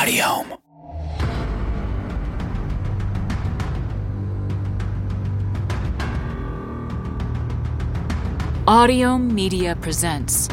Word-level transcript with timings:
Audio. 0.00 0.46
Audiohm 8.66 9.30
Media 9.30 9.76
presents 9.76 10.48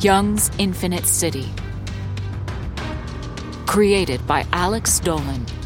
Young's 0.00 0.52
Infinite 0.58 1.06
City. 1.06 1.46
Created 3.66 4.24
by 4.28 4.46
Alex 4.52 5.00
Dolan. 5.00 5.57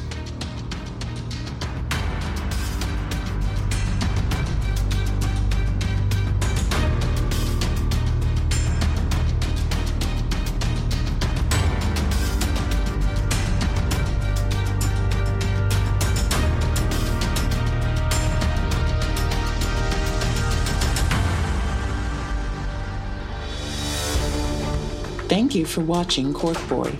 Thank 25.52 25.60
you 25.60 25.66
for 25.66 25.82
watching 25.82 26.32
Corkboard. 26.32 26.98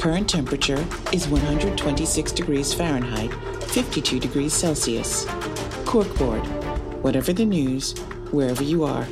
Current 0.00 0.28
temperature 0.28 0.84
is 1.12 1.28
126 1.28 2.32
degrees 2.32 2.74
Fahrenheit, 2.74 3.32
52 3.70 4.18
degrees 4.18 4.52
Celsius. 4.52 5.26
Corkboard. 5.86 6.44
Whatever 7.04 7.32
the 7.32 7.44
news, 7.44 7.96
wherever 8.32 8.64
you 8.64 8.82
are. 8.82 9.06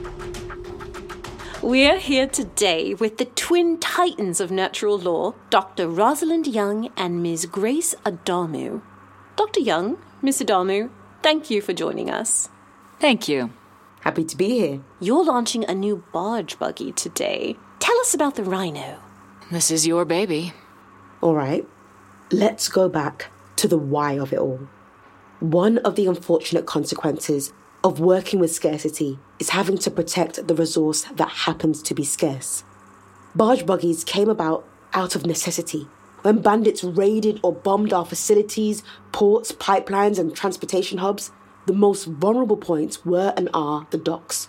We're 1.63 2.01
here 2.01 2.27
today 2.27 2.95
with 2.95 3.19
the 3.19 3.27
twin 3.27 3.79
titans 3.79 4.41
of 4.41 4.51
natural 4.51 4.99
law, 4.99 5.35
Dr. 5.49 5.87
Rosalind 5.87 6.49
Young 6.49 6.89
and 6.97 7.23
Ms. 7.23 7.47
Grace 7.47 7.95
Adamu. 8.05 8.83
Dr. 9.37 9.61
Young, 9.61 9.97
Miss 10.23 10.43
Adamu, 10.43 10.91
thank 11.23 11.51
you 11.51 11.63
for 11.63 11.73
joining 11.73 12.11
us. 12.11 12.49
Thank 12.99 13.29
you. 13.29 13.53
Happy 14.01 14.25
to 14.25 14.37
be 14.37 14.49
here. 14.49 14.81
You're 14.99 15.25
launching 15.25 15.65
a 15.65 15.73
new 15.73 16.03
barge 16.13 16.59
buggy 16.59 16.91
today. 16.91 17.57
Tell 17.83 17.99
us 17.99 18.15
about 18.15 18.37
the 18.37 18.45
Rhino. 18.45 19.01
This 19.51 19.69
is 19.69 19.89
your 19.89 20.05
baby. 20.05 20.53
All 21.21 21.35
right, 21.35 21.67
let's 22.31 22.69
go 22.69 22.89
back 22.89 23.33
to 23.57 23.67
the 23.67 23.77
why 23.77 24.13
of 24.21 24.33
it 24.33 24.39
all. 24.39 24.69
One 25.41 25.79
of 25.79 25.97
the 25.97 26.07
unfortunate 26.07 26.65
consequences 26.65 27.53
of 27.83 27.99
working 27.99 28.39
with 28.39 28.55
scarcity 28.55 29.19
is 29.41 29.49
having 29.49 29.79
to 29.79 29.91
protect 29.91 30.47
the 30.47 30.55
resource 30.55 31.07
that 31.17 31.29
happens 31.29 31.83
to 31.83 31.93
be 31.93 32.05
scarce. 32.05 32.63
Barge 33.35 33.67
buggies 33.67 34.05
came 34.05 34.29
about 34.29 34.65
out 34.95 35.17
of 35.17 35.27
necessity 35.27 35.89
when 36.21 36.41
bandits 36.41 36.85
raided 36.85 37.41
or 37.43 37.53
bombed 37.53 37.93
our 37.93 38.07
facilities, 38.07 38.85
ports, 39.11 39.51
pipelines, 39.51 40.21
and 40.21 40.37
transportation 40.37 40.99
hubs. 40.99 41.33
The 41.67 41.73
most 41.73 42.05
vulnerable 42.05 42.59
points 42.59 43.05
were 43.05 43.35
and 43.37 43.49
are 43.53 43.89
the 43.91 43.99
docks. 43.99 44.49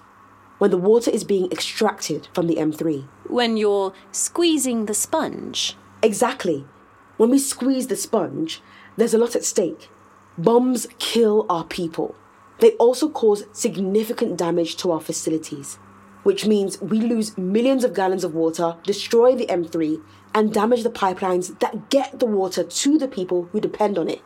When 0.63 0.71
the 0.71 0.77
water 0.77 1.11
is 1.11 1.25
being 1.25 1.51
extracted 1.51 2.29
from 2.31 2.47
the 2.47 2.55
M3. 2.55 3.05
When 3.27 3.57
you're 3.57 3.91
squeezing 4.13 4.85
the 4.85 4.93
sponge. 4.93 5.75
Exactly. 6.01 6.65
When 7.17 7.31
we 7.31 7.37
squeeze 7.37 7.87
the 7.87 7.97
sponge, 7.97 8.61
there's 8.95 9.13
a 9.13 9.17
lot 9.17 9.35
at 9.35 9.43
stake. 9.43 9.89
Bombs 10.37 10.87
kill 10.99 11.45
our 11.49 11.65
people. 11.65 12.15
They 12.59 12.71
also 12.75 13.09
cause 13.09 13.43
significant 13.51 14.37
damage 14.37 14.77
to 14.77 14.91
our 14.93 15.01
facilities, 15.01 15.79
which 16.23 16.45
means 16.45 16.79
we 16.79 17.01
lose 17.01 17.37
millions 17.37 17.83
of 17.83 17.93
gallons 17.93 18.23
of 18.23 18.33
water, 18.33 18.77
destroy 18.83 19.35
the 19.35 19.47
M3, 19.47 20.01
and 20.33 20.53
damage 20.53 20.83
the 20.83 20.89
pipelines 20.89 21.59
that 21.59 21.89
get 21.89 22.21
the 22.21 22.25
water 22.25 22.63
to 22.63 22.97
the 22.97 23.09
people 23.09 23.49
who 23.51 23.59
depend 23.59 23.97
on 23.97 24.07
it. 24.07 24.21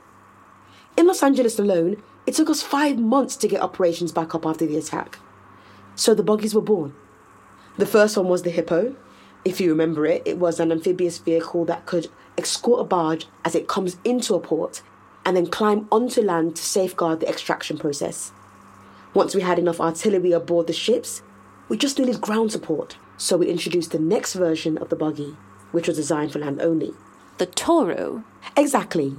In 0.95 1.07
Los 1.07 1.23
Angeles 1.23 1.57
alone, 1.57 2.03
it 2.27 2.35
took 2.35 2.51
us 2.51 2.61
five 2.61 2.99
months 2.99 3.35
to 3.37 3.47
get 3.47 3.63
operations 3.63 4.11
back 4.11 4.35
up 4.35 4.45
after 4.45 4.67
the 4.67 4.77
attack. 4.77 5.17
So 5.97 6.13
the 6.13 6.23
buggies 6.23 6.55
were 6.55 6.61
born. 6.61 6.93
The 7.77 7.85
first 7.85 8.15
one 8.15 8.29
was 8.29 8.43
the 8.43 8.51
Hippo. 8.51 8.95
If 9.43 9.59
you 9.59 9.69
remember 9.69 10.05
it, 10.05 10.21
it 10.25 10.37
was 10.37 10.59
an 10.59 10.71
amphibious 10.71 11.17
vehicle 11.17 11.65
that 11.65 11.85
could 11.85 12.07
escort 12.37 12.81
a 12.81 12.83
barge 12.83 13.27
as 13.43 13.55
it 13.55 13.67
comes 13.67 13.97
into 14.05 14.35
a 14.35 14.39
port 14.39 14.83
and 15.25 15.35
then 15.35 15.47
climb 15.47 15.87
onto 15.91 16.21
land 16.21 16.55
to 16.55 16.63
safeguard 16.63 17.19
the 17.19 17.27
extraction 17.27 17.77
process. 17.77 18.31
Once 19.15 19.33
we 19.33 19.41
had 19.41 19.57
enough 19.57 19.81
artillery 19.81 20.31
aboard 20.31 20.67
the 20.67 20.73
ships, 20.73 21.23
we 21.67 21.77
just 21.77 21.97
needed 21.97 22.21
ground 22.21 22.51
support, 22.51 22.97
so 23.17 23.35
we 23.35 23.47
introduced 23.47 23.91
the 23.91 23.99
next 23.99 24.35
version 24.35 24.77
of 24.77 24.89
the 24.89 24.95
buggy, 24.95 25.35
which 25.71 25.87
was 25.87 25.97
designed 25.97 26.31
for 26.31 26.39
land 26.39 26.61
only. 26.61 26.93
The 27.39 27.47
Toro. 27.47 28.23
Exactly. 28.55 29.15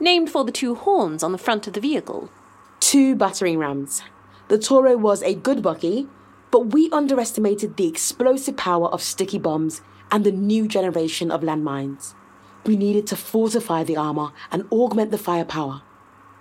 Named 0.00 0.30
for 0.30 0.44
the 0.44 0.52
two 0.52 0.74
horns 0.74 1.22
on 1.22 1.32
the 1.32 1.38
front 1.38 1.66
of 1.66 1.74
the 1.74 1.80
vehicle. 1.80 2.30
Two 2.80 3.14
battering 3.14 3.58
rams. 3.58 4.02
The 4.48 4.58
Toro 4.58 4.96
was 4.96 5.22
a 5.22 5.34
good 5.34 5.62
buggy, 5.62 6.08
but 6.50 6.72
we 6.72 6.90
underestimated 6.90 7.76
the 7.76 7.88
explosive 7.88 8.56
power 8.56 8.88
of 8.88 9.02
sticky 9.02 9.38
bombs 9.38 9.80
and 10.10 10.24
the 10.24 10.32
new 10.32 10.68
generation 10.68 11.30
of 11.30 11.40
landmines. 11.40 12.14
We 12.66 12.76
needed 12.76 13.06
to 13.08 13.16
fortify 13.16 13.84
the 13.84 13.96
armor 13.96 14.32
and 14.52 14.66
augment 14.70 15.10
the 15.10 15.18
firepower. 15.18 15.82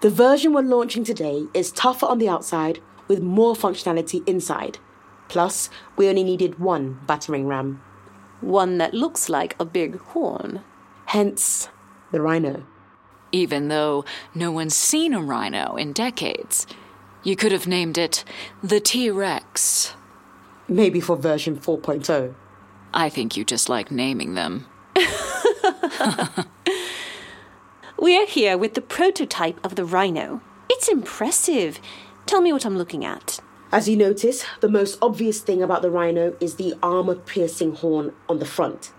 The 0.01 0.09
version 0.09 0.53
we're 0.53 0.61
launching 0.61 1.03
today 1.03 1.47
is 1.53 1.71
tougher 1.71 2.05
on 2.05 2.19
the 2.19 2.29
outside 2.29 2.79
with 3.07 3.21
more 3.21 3.55
functionality 3.55 4.27
inside. 4.27 4.77
Plus, 5.29 5.69
we 5.95 6.09
only 6.09 6.23
needed 6.23 6.59
one 6.59 6.99
battering 7.07 7.47
ram. 7.47 7.81
One 8.41 8.77
that 8.77 8.93
looks 8.93 9.29
like 9.29 9.55
a 9.59 9.65
big 9.65 9.97
horn. 9.99 10.61
Hence, 11.05 11.69
the 12.11 12.21
Rhino. 12.21 12.65
Even 13.31 13.69
though 13.69 14.05
no 14.35 14.51
one's 14.51 14.75
seen 14.75 15.13
a 15.13 15.21
rhino 15.21 15.75
in 15.75 15.93
decades, 15.93 16.67
you 17.23 17.35
could 17.35 17.51
have 17.51 17.67
named 17.67 17.97
it 17.97 18.23
the 18.61 18.79
T 18.79 19.09
Rex. 19.09 19.93
Maybe 20.67 20.99
for 20.99 21.15
version 21.17 21.57
4.0. 21.57 22.35
I 22.93 23.09
think 23.09 23.35
you 23.35 23.43
just 23.43 23.69
like 23.69 23.91
naming 23.91 24.35
them. 24.35 24.67
We're 27.97 28.27
here 28.27 28.57
with 28.57 28.73
the 28.73 28.81
prototype 28.81 29.63
of 29.63 29.75
the 29.75 29.85
Rhino. 29.85 30.41
It's 30.69 30.87
impressive. 30.87 31.79
Tell 32.25 32.41
me 32.41 32.53
what 32.53 32.65
I'm 32.65 32.77
looking 32.77 33.05
at. 33.05 33.39
As 33.71 33.89
you 33.89 33.97
notice, 33.97 34.45
the 34.59 34.69
most 34.69 34.99
obvious 35.01 35.39
thing 35.41 35.63
about 35.63 35.81
the 35.81 35.89
Rhino 35.89 36.35
is 36.39 36.55
the 36.55 36.75
armor 36.83 37.15
piercing 37.15 37.75
horn 37.75 38.13
on 38.29 38.39
the 38.39 38.45
front. 38.45 38.93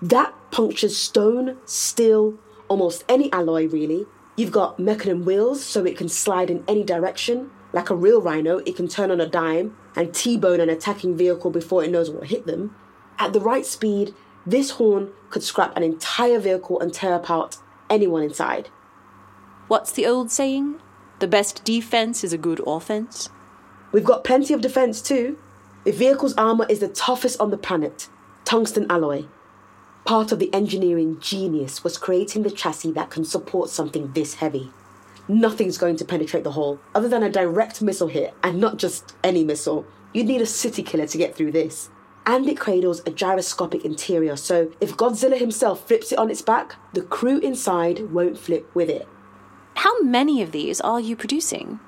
That 0.00 0.34
punctures 0.50 0.96
stone, 0.96 1.58
steel, 1.66 2.38
almost 2.68 3.04
any 3.08 3.30
alloy, 3.32 3.68
really. 3.68 4.06
You've 4.36 4.52
got 4.52 4.78
Mecanum 4.78 5.24
wheels, 5.24 5.62
so 5.62 5.84
it 5.84 5.96
can 5.96 6.08
slide 6.08 6.50
in 6.50 6.64
any 6.68 6.84
direction. 6.84 7.50
Like 7.76 7.90
a 7.90 7.94
real 7.94 8.22
rhino, 8.22 8.60
it 8.60 8.74
can 8.74 8.88
turn 8.88 9.10
on 9.10 9.20
a 9.20 9.28
dime 9.28 9.76
and 9.94 10.14
T 10.14 10.38
bone 10.38 10.60
an 10.60 10.70
attacking 10.70 11.14
vehicle 11.14 11.50
before 11.50 11.84
it 11.84 11.90
knows 11.90 12.08
what 12.08 12.28
hit 12.28 12.46
them. 12.46 12.74
At 13.18 13.34
the 13.34 13.40
right 13.40 13.66
speed, 13.66 14.14
this 14.46 14.70
horn 14.70 15.10
could 15.28 15.42
scrap 15.42 15.76
an 15.76 15.82
entire 15.82 16.38
vehicle 16.38 16.80
and 16.80 16.90
tear 16.90 17.14
apart 17.14 17.58
anyone 17.90 18.22
inside. 18.22 18.70
What's 19.68 19.92
the 19.92 20.06
old 20.06 20.30
saying? 20.30 20.80
The 21.18 21.28
best 21.28 21.64
defense 21.64 22.24
is 22.24 22.32
a 22.32 22.38
good 22.38 22.62
offense. 22.66 23.28
We've 23.92 24.02
got 24.02 24.24
plenty 24.24 24.54
of 24.54 24.62
defense 24.62 25.02
too. 25.02 25.38
The 25.84 25.92
vehicle's 25.92 26.34
armor 26.38 26.64
is 26.70 26.78
the 26.78 26.88
toughest 26.88 27.38
on 27.38 27.50
the 27.50 27.58
planet 27.58 28.08
tungsten 28.46 28.86
alloy. 28.88 29.26
Part 30.06 30.32
of 30.32 30.38
the 30.38 30.54
engineering 30.54 31.18
genius 31.20 31.84
was 31.84 31.98
creating 31.98 32.42
the 32.42 32.50
chassis 32.50 32.92
that 32.92 33.10
can 33.10 33.26
support 33.26 33.68
something 33.68 34.12
this 34.12 34.36
heavy. 34.36 34.72
Nothing's 35.28 35.78
going 35.78 35.96
to 35.96 36.04
penetrate 36.04 36.44
the 36.44 36.52
hull 36.52 36.78
other 36.94 37.08
than 37.08 37.22
a 37.22 37.30
direct 37.30 37.82
missile 37.82 38.08
hit, 38.08 38.34
and 38.42 38.60
not 38.60 38.76
just 38.76 39.16
any 39.24 39.42
missile. 39.44 39.84
You'd 40.12 40.26
need 40.26 40.40
a 40.40 40.46
city 40.46 40.82
killer 40.82 41.06
to 41.06 41.18
get 41.18 41.34
through 41.34 41.52
this. 41.52 41.90
And 42.24 42.48
it 42.48 42.58
cradles 42.58 43.02
a 43.06 43.10
gyroscopic 43.10 43.84
interior, 43.84 44.36
so 44.36 44.72
if 44.80 44.96
Godzilla 44.96 45.38
himself 45.38 45.86
flips 45.86 46.10
it 46.10 46.18
on 46.18 46.30
its 46.30 46.42
back, 46.42 46.76
the 46.92 47.02
crew 47.02 47.38
inside 47.38 48.10
won't 48.12 48.38
flip 48.38 48.68
with 48.74 48.88
it. 48.88 49.08
How 49.74 50.00
many 50.00 50.42
of 50.42 50.52
these 50.52 50.80
are 50.80 51.00
you 51.00 51.14
producing? 51.16 51.80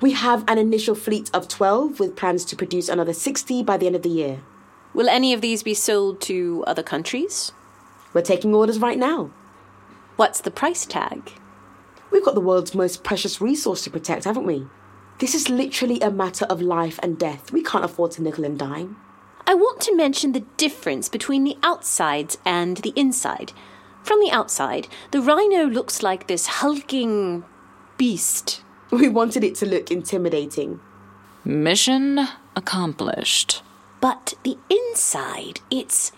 We 0.00 0.12
have 0.12 0.44
an 0.48 0.56
initial 0.56 0.94
fleet 0.94 1.30
of 1.34 1.48
12 1.48 2.00
with 2.00 2.16
plans 2.16 2.44
to 2.46 2.56
produce 2.56 2.88
another 2.88 3.12
60 3.12 3.62
by 3.62 3.76
the 3.76 3.86
end 3.86 3.96
of 3.96 4.02
the 4.02 4.08
year. 4.08 4.40
Will 4.94 5.08
any 5.08 5.34
of 5.34 5.40
these 5.40 5.62
be 5.62 5.74
sold 5.74 6.20
to 6.22 6.64
other 6.66 6.82
countries? 6.82 7.52
We're 8.14 8.22
taking 8.22 8.54
orders 8.54 8.78
right 8.78 8.98
now. 8.98 9.30
What's 10.16 10.40
the 10.40 10.50
price 10.50 10.86
tag? 10.86 11.32
We've 12.10 12.24
got 12.24 12.34
the 12.34 12.40
world's 12.40 12.74
most 12.74 13.04
precious 13.04 13.40
resource 13.40 13.82
to 13.84 13.90
protect, 13.90 14.24
haven't 14.24 14.46
we? 14.46 14.66
This 15.18 15.34
is 15.34 15.50
literally 15.50 16.00
a 16.00 16.10
matter 16.10 16.46
of 16.46 16.62
life 16.62 16.98
and 17.02 17.18
death. 17.18 17.52
We 17.52 17.62
can't 17.62 17.84
afford 17.84 18.12
to 18.12 18.22
nickel 18.22 18.44
and 18.44 18.58
dime. 18.58 18.96
I 19.46 19.54
want 19.54 19.80
to 19.82 19.96
mention 19.96 20.32
the 20.32 20.44
difference 20.56 21.08
between 21.08 21.44
the 21.44 21.58
outsides 21.62 22.38
and 22.44 22.78
the 22.78 22.92
inside. 22.96 23.52
From 24.02 24.20
the 24.20 24.30
outside, 24.30 24.88
the 25.10 25.20
rhino 25.20 25.66
looks 25.66 26.02
like 26.02 26.26
this 26.26 26.46
hulking 26.46 27.44
beast. 27.96 28.62
We 28.90 29.08
wanted 29.08 29.44
it 29.44 29.54
to 29.56 29.66
look 29.66 29.90
intimidating. 29.92 30.80
Mission 31.44 32.26
accomplished. 32.56 33.62
But 34.00 34.34
the 34.42 34.58
inside, 34.68 35.60
it's. 35.70 36.10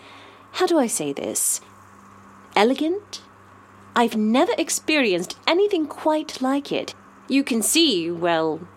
How 0.53 0.65
do 0.65 0.79
I 0.79 0.87
say 0.87 1.13
this? 1.13 1.61
Elegant? 2.55 3.21
I've 3.95 4.15
never 4.17 4.53
experienced 4.57 5.37
anything 5.45 5.85
quite 5.85 6.41
like 6.41 6.71
it. 6.71 6.95
You 7.27 7.43
can 7.43 7.61
see, 7.61 8.09
well, 8.09 8.67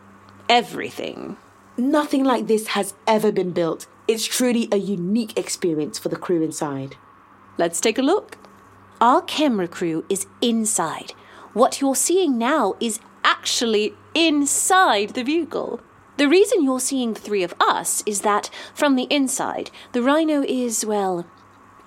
everything. 0.49 1.39
Nothing 1.79 2.23
like 2.23 2.47
this 2.47 2.69
has 2.69 2.95
ever 3.07 3.33
been 3.33 3.53
built. 3.53 3.87
It's 4.07 4.27
truly 4.27 4.69
a 4.71 4.77
unique 4.77 5.39
experience 5.39 5.99
for 5.99 6.11
the 6.11 6.17
crew 6.17 6.43
inside. 6.43 6.97
Let's 7.57 7.81
take 7.81 7.99
a 7.99 8.03
look. 8.03 8.39
Our 9.01 9.23
camera 9.23 9.69
crew 9.69 10.05
is 10.09 10.27
inside. 10.43 11.13
What 11.55 11.81
you're 11.81 11.97
seeing 11.97 12.37
now 12.37 12.75
is 12.81 13.01
actually 13.25 13.95
inside 14.15 15.11
the 15.11 15.25
vehicle. 15.25 15.81
The 16.19 16.29
reason 16.29 16.63
you're 16.63 16.81
seeing 16.81 17.15
the 17.15 17.21
three 17.21 17.43
of 17.43 17.55
us 17.59 18.03
is 18.07 18.21
that 18.21 18.51
from 18.75 18.97
the 18.97 19.07
inside, 19.11 19.71
the 19.93 20.03
rhino 20.03 20.43
is, 20.43 20.85
well, 20.85 21.27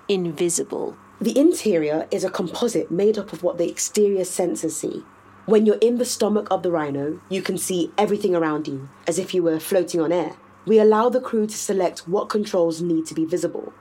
invisible. 0.08 0.96
The 1.22 1.38
interior 1.38 2.08
is 2.10 2.24
a 2.24 2.30
composite 2.30 2.90
made 2.90 3.18
up 3.18 3.34
of 3.34 3.42
what 3.42 3.58
the 3.58 3.68
exterior 3.68 4.22
sensors 4.22 4.70
see. 4.70 5.04
When 5.44 5.66
you're 5.66 5.76
in 5.76 5.98
the 5.98 6.06
stomach 6.06 6.48
of 6.50 6.62
the 6.62 6.70
rhino, 6.70 7.20
you 7.28 7.42
can 7.42 7.58
see 7.58 7.92
everything 7.98 8.34
around 8.34 8.66
you, 8.66 8.88
as 9.06 9.18
if 9.18 9.34
you 9.34 9.42
were 9.42 9.60
floating 9.60 10.00
on 10.00 10.12
air. 10.12 10.36
We 10.64 10.78
allow 10.78 11.10
the 11.10 11.20
crew 11.20 11.46
to 11.46 11.54
select 11.54 12.08
what 12.08 12.30
controls 12.30 12.80
need 12.80 13.04
to 13.04 13.14
be 13.14 13.26
visible. 13.26 13.74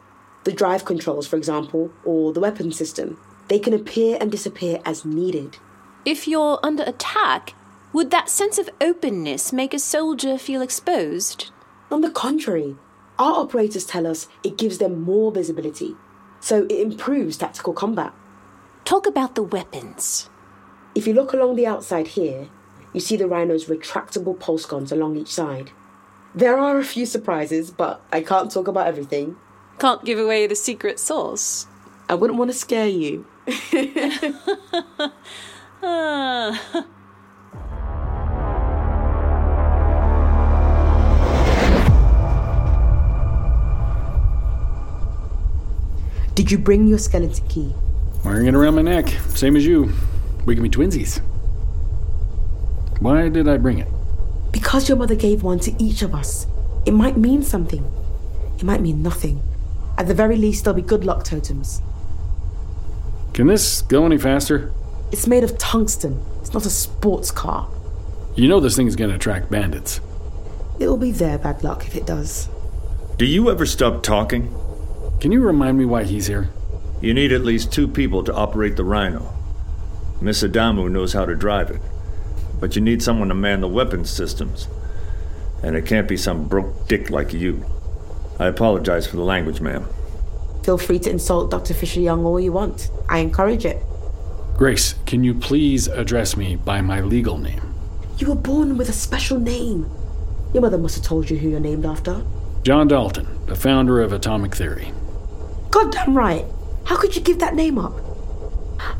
The 0.43 0.51
drive 0.51 0.83
controls, 0.83 1.27
for 1.27 1.37
example, 1.37 1.91
or 2.03 2.33
the 2.33 2.41
weapon 2.41 2.73
system. 2.73 3.17
They 3.47 3.59
can 3.59 3.73
appear 3.73 4.17
and 4.19 4.29
disappear 4.29 4.81
as 4.83 5.05
needed. 5.05 5.59
If 6.03 6.27
you're 6.27 6.59
under 6.61 6.83
attack, 6.83 7.53
would 7.93 8.11
that 8.11 8.29
sense 8.29 8.57
of 8.57 8.69
openness 8.81 9.53
make 9.53 9.73
a 9.73 9.79
soldier 9.79 10.37
feel 10.37 10.61
exposed? 10.61 11.51
On 11.89 12.01
the 12.01 12.11
contrary, 12.11 12.75
our 13.17 13.39
operators 13.39 13.85
tell 13.85 14.05
us 14.05 14.27
it 14.43 14.57
gives 14.57 14.77
them 14.77 15.01
more 15.01 15.31
visibility, 15.31 15.95
so 16.39 16.63
it 16.63 16.79
improves 16.79 17.37
tactical 17.37 17.73
combat. 17.73 18.13
Talk 18.85 19.05
about 19.05 19.35
the 19.35 19.43
weapons. 19.43 20.29
If 20.95 21.05
you 21.05 21.13
look 21.13 21.33
along 21.33 21.55
the 21.55 21.67
outside 21.67 22.09
here, 22.09 22.49
you 22.93 22.99
see 22.99 23.15
the 23.15 23.27
rhino's 23.27 23.65
retractable 23.65 24.39
pulse 24.39 24.65
guns 24.65 24.91
along 24.91 25.15
each 25.15 25.33
side. 25.33 25.71
There 26.33 26.57
are 26.57 26.77
a 26.77 26.83
few 26.83 27.05
surprises, 27.05 27.71
but 27.71 28.01
I 28.11 28.21
can't 28.21 28.51
talk 28.51 28.67
about 28.67 28.87
everything. 28.87 29.35
Can't 29.79 30.03
give 30.03 30.19
away 30.19 30.47
the 30.47 30.55
secret 30.55 30.99
sauce. 30.99 31.67
I 32.07 32.15
wouldn't 32.15 32.39
want 32.39 32.51
to 32.51 32.57
scare 32.57 32.87
you. 32.87 33.25
Ah. 35.81 36.85
Did 46.39 46.51
you 46.51 46.57
bring 46.57 46.87
your 46.87 46.99
skeleton 46.99 47.45
key? 47.49 47.73
Wearing 48.23 48.47
it 48.47 48.55
around 48.55 48.75
my 48.75 48.81
neck, 48.81 49.09
same 49.35 49.57
as 49.57 49.65
you. 49.65 49.91
We 50.45 50.55
can 50.55 50.63
be 50.63 50.69
twinsies. 50.69 51.19
Why 53.01 53.27
did 53.27 53.49
I 53.49 53.57
bring 53.57 53.79
it? 53.79 53.89
Because 54.53 54.87
your 54.87 54.97
mother 54.97 55.15
gave 55.15 55.43
one 55.43 55.59
to 55.59 55.83
each 55.83 56.01
of 56.01 56.15
us. 56.15 56.47
It 56.85 56.93
might 56.93 57.17
mean 57.17 57.43
something. 57.43 57.83
It 58.55 58.63
might 58.63 58.79
mean 58.79 59.03
nothing. 59.03 59.43
At 59.97 60.07
the 60.07 60.13
very 60.13 60.37
least, 60.37 60.63
there'll 60.63 60.81
be 60.81 60.81
good 60.81 61.03
luck 61.03 61.25
totems. 61.25 61.81
Can 63.33 63.47
this 63.47 63.81
go 63.81 64.05
any 64.05 64.17
faster? 64.17 64.71
It's 65.11 65.27
made 65.27 65.43
of 65.43 65.57
tungsten. 65.57 66.23
It's 66.39 66.53
not 66.53 66.65
a 66.65 66.69
sports 66.69 67.31
car. 67.31 67.69
You 68.35 68.47
know 68.47 68.61
this 68.61 68.77
thing's 68.77 68.95
going 68.95 69.09
to 69.09 69.17
attract 69.17 69.51
bandits. 69.51 69.99
It'll 70.79 70.95
be 70.95 71.11
their 71.11 71.37
bad 71.37 71.65
luck 71.65 71.85
if 71.85 71.97
it 71.97 72.05
does. 72.05 72.47
Do 73.17 73.25
you 73.25 73.51
ever 73.51 73.65
stop 73.65 74.03
talking? 74.03 74.55
Can 75.19 75.33
you 75.33 75.41
remind 75.41 75.77
me 75.77 75.83
why 75.83 76.05
he's 76.05 76.27
here? 76.27 76.49
You 77.01 77.13
need 77.13 77.33
at 77.33 77.41
least 77.41 77.73
two 77.73 77.89
people 77.89 78.23
to 78.23 78.33
operate 78.33 78.77
the 78.77 78.85
Rhino. 78.85 79.33
Miss 80.21 80.43
Adamu 80.43 80.89
knows 80.89 81.11
how 81.11 81.25
to 81.25 81.35
drive 81.35 81.69
it, 81.69 81.81
but 82.61 82.75
you 82.77 82.81
need 82.81 83.03
someone 83.03 83.27
to 83.27 83.35
man 83.35 83.59
the 83.59 83.67
weapons 83.67 84.09
systems. 84.09 84.69
And 85.61 85.75
it 85.75 85.85
can't 85.85 86.07
be 86.07 86.15
some 86.15 86.47
broke 86.47 86.87
dick 86.87 87.09
like 87.09 87.33
you. 87.33 87.65
I 88.39 88.47
apologize 88.47 89.07
for 89.07 89.17
the 89.17 89.23
language, 89.23 89.59
ma'am. 89.59 89.85
Feel 90.63 90.77
free 90.77 90.99
to 90.99 91.09
insult 91.09 91.51
Dr. 91.51 91.73
Fisher 91.73 91.99
Young 91.99 92.23
all 92.23 92.39
you 92.39 92.53
want. 92.53 92.89
I 93.09 93.19
encourage 93.19 93.65
it. 93.65 93.83
Grace, 94.55 94.95
can 95.05 95.25
you 95.25 95.33
please 95.33 95.87
address 95.87 96.37
me 96.37 96.55
by 96.55 96.79
my 96.79 97.01
legal 97.01 97.37
name? 97.37 97.73
You 98.17 98.27
were 98.27 98.35
born 98.35 98.77
with 98.77 98.87
a 98.87 98.93
special 98.93 99.37
name. 99.37 99.89
Your 100.53 100.61
mother 100.61 100.77
must 100.77 100.95
have 100.95 101.03
told 101.03 101.29
you 101.29 101.37
who 101.37 101.49
you're 101.49 101.59
named 101.59 101.85
after. 101.85 102.23
John 102.63 102.87
Dalton, 102.87 103.27
the 103.47 103.55
founder 103.55 104.01
of 104.01 104.13
atomic 104.13 104.55
theory. 104.55 104.93
Goddamn 105.71 106.17
right. 106.17 106.45
How 106.85 106.97
could 106.97 107.15
you 107.15 107.21
give 107.21 107.39
that 107.39 107.55
name 107.55 107.77
up? 107.77 107.93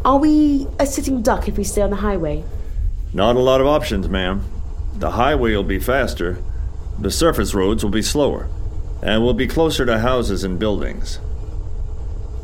Are 0.06 0.18
we 0.18 0.68
a 0.80 0.86
sitting 0.86 1.22
duck 1.22 1.48
if 1.48 1.58
we 1.58 1.64
stay 1.64 1.82
on 1.82 1.90
the 1.90 1.96
highway? 1.98 2.44
Not 3.14 3.36
a 3.36 3.40
lot 3.40 3.62
of 3.62 3.68
options, 3.68 4.08
ma'am. 4.08 4.44
The 4.96 5.12
highway 5.12 5.56
will 5.56 5.64
be 5.64 5.80
faster, 5.80 6.44
the 7.00 7.10
surface 7.10 7.54
roads 7.54 7.84
will 7.84 7.92
be 7.92 8.02
slower, 8.02 8.50
and 9.02 9.24
we'll 9.24 9.34
be 9.34 9.48
closer 9.48 9.86
to 9.86 10.00
houses 10.00 10.44
and 10.44 10.60
buildings. 10.60 11.20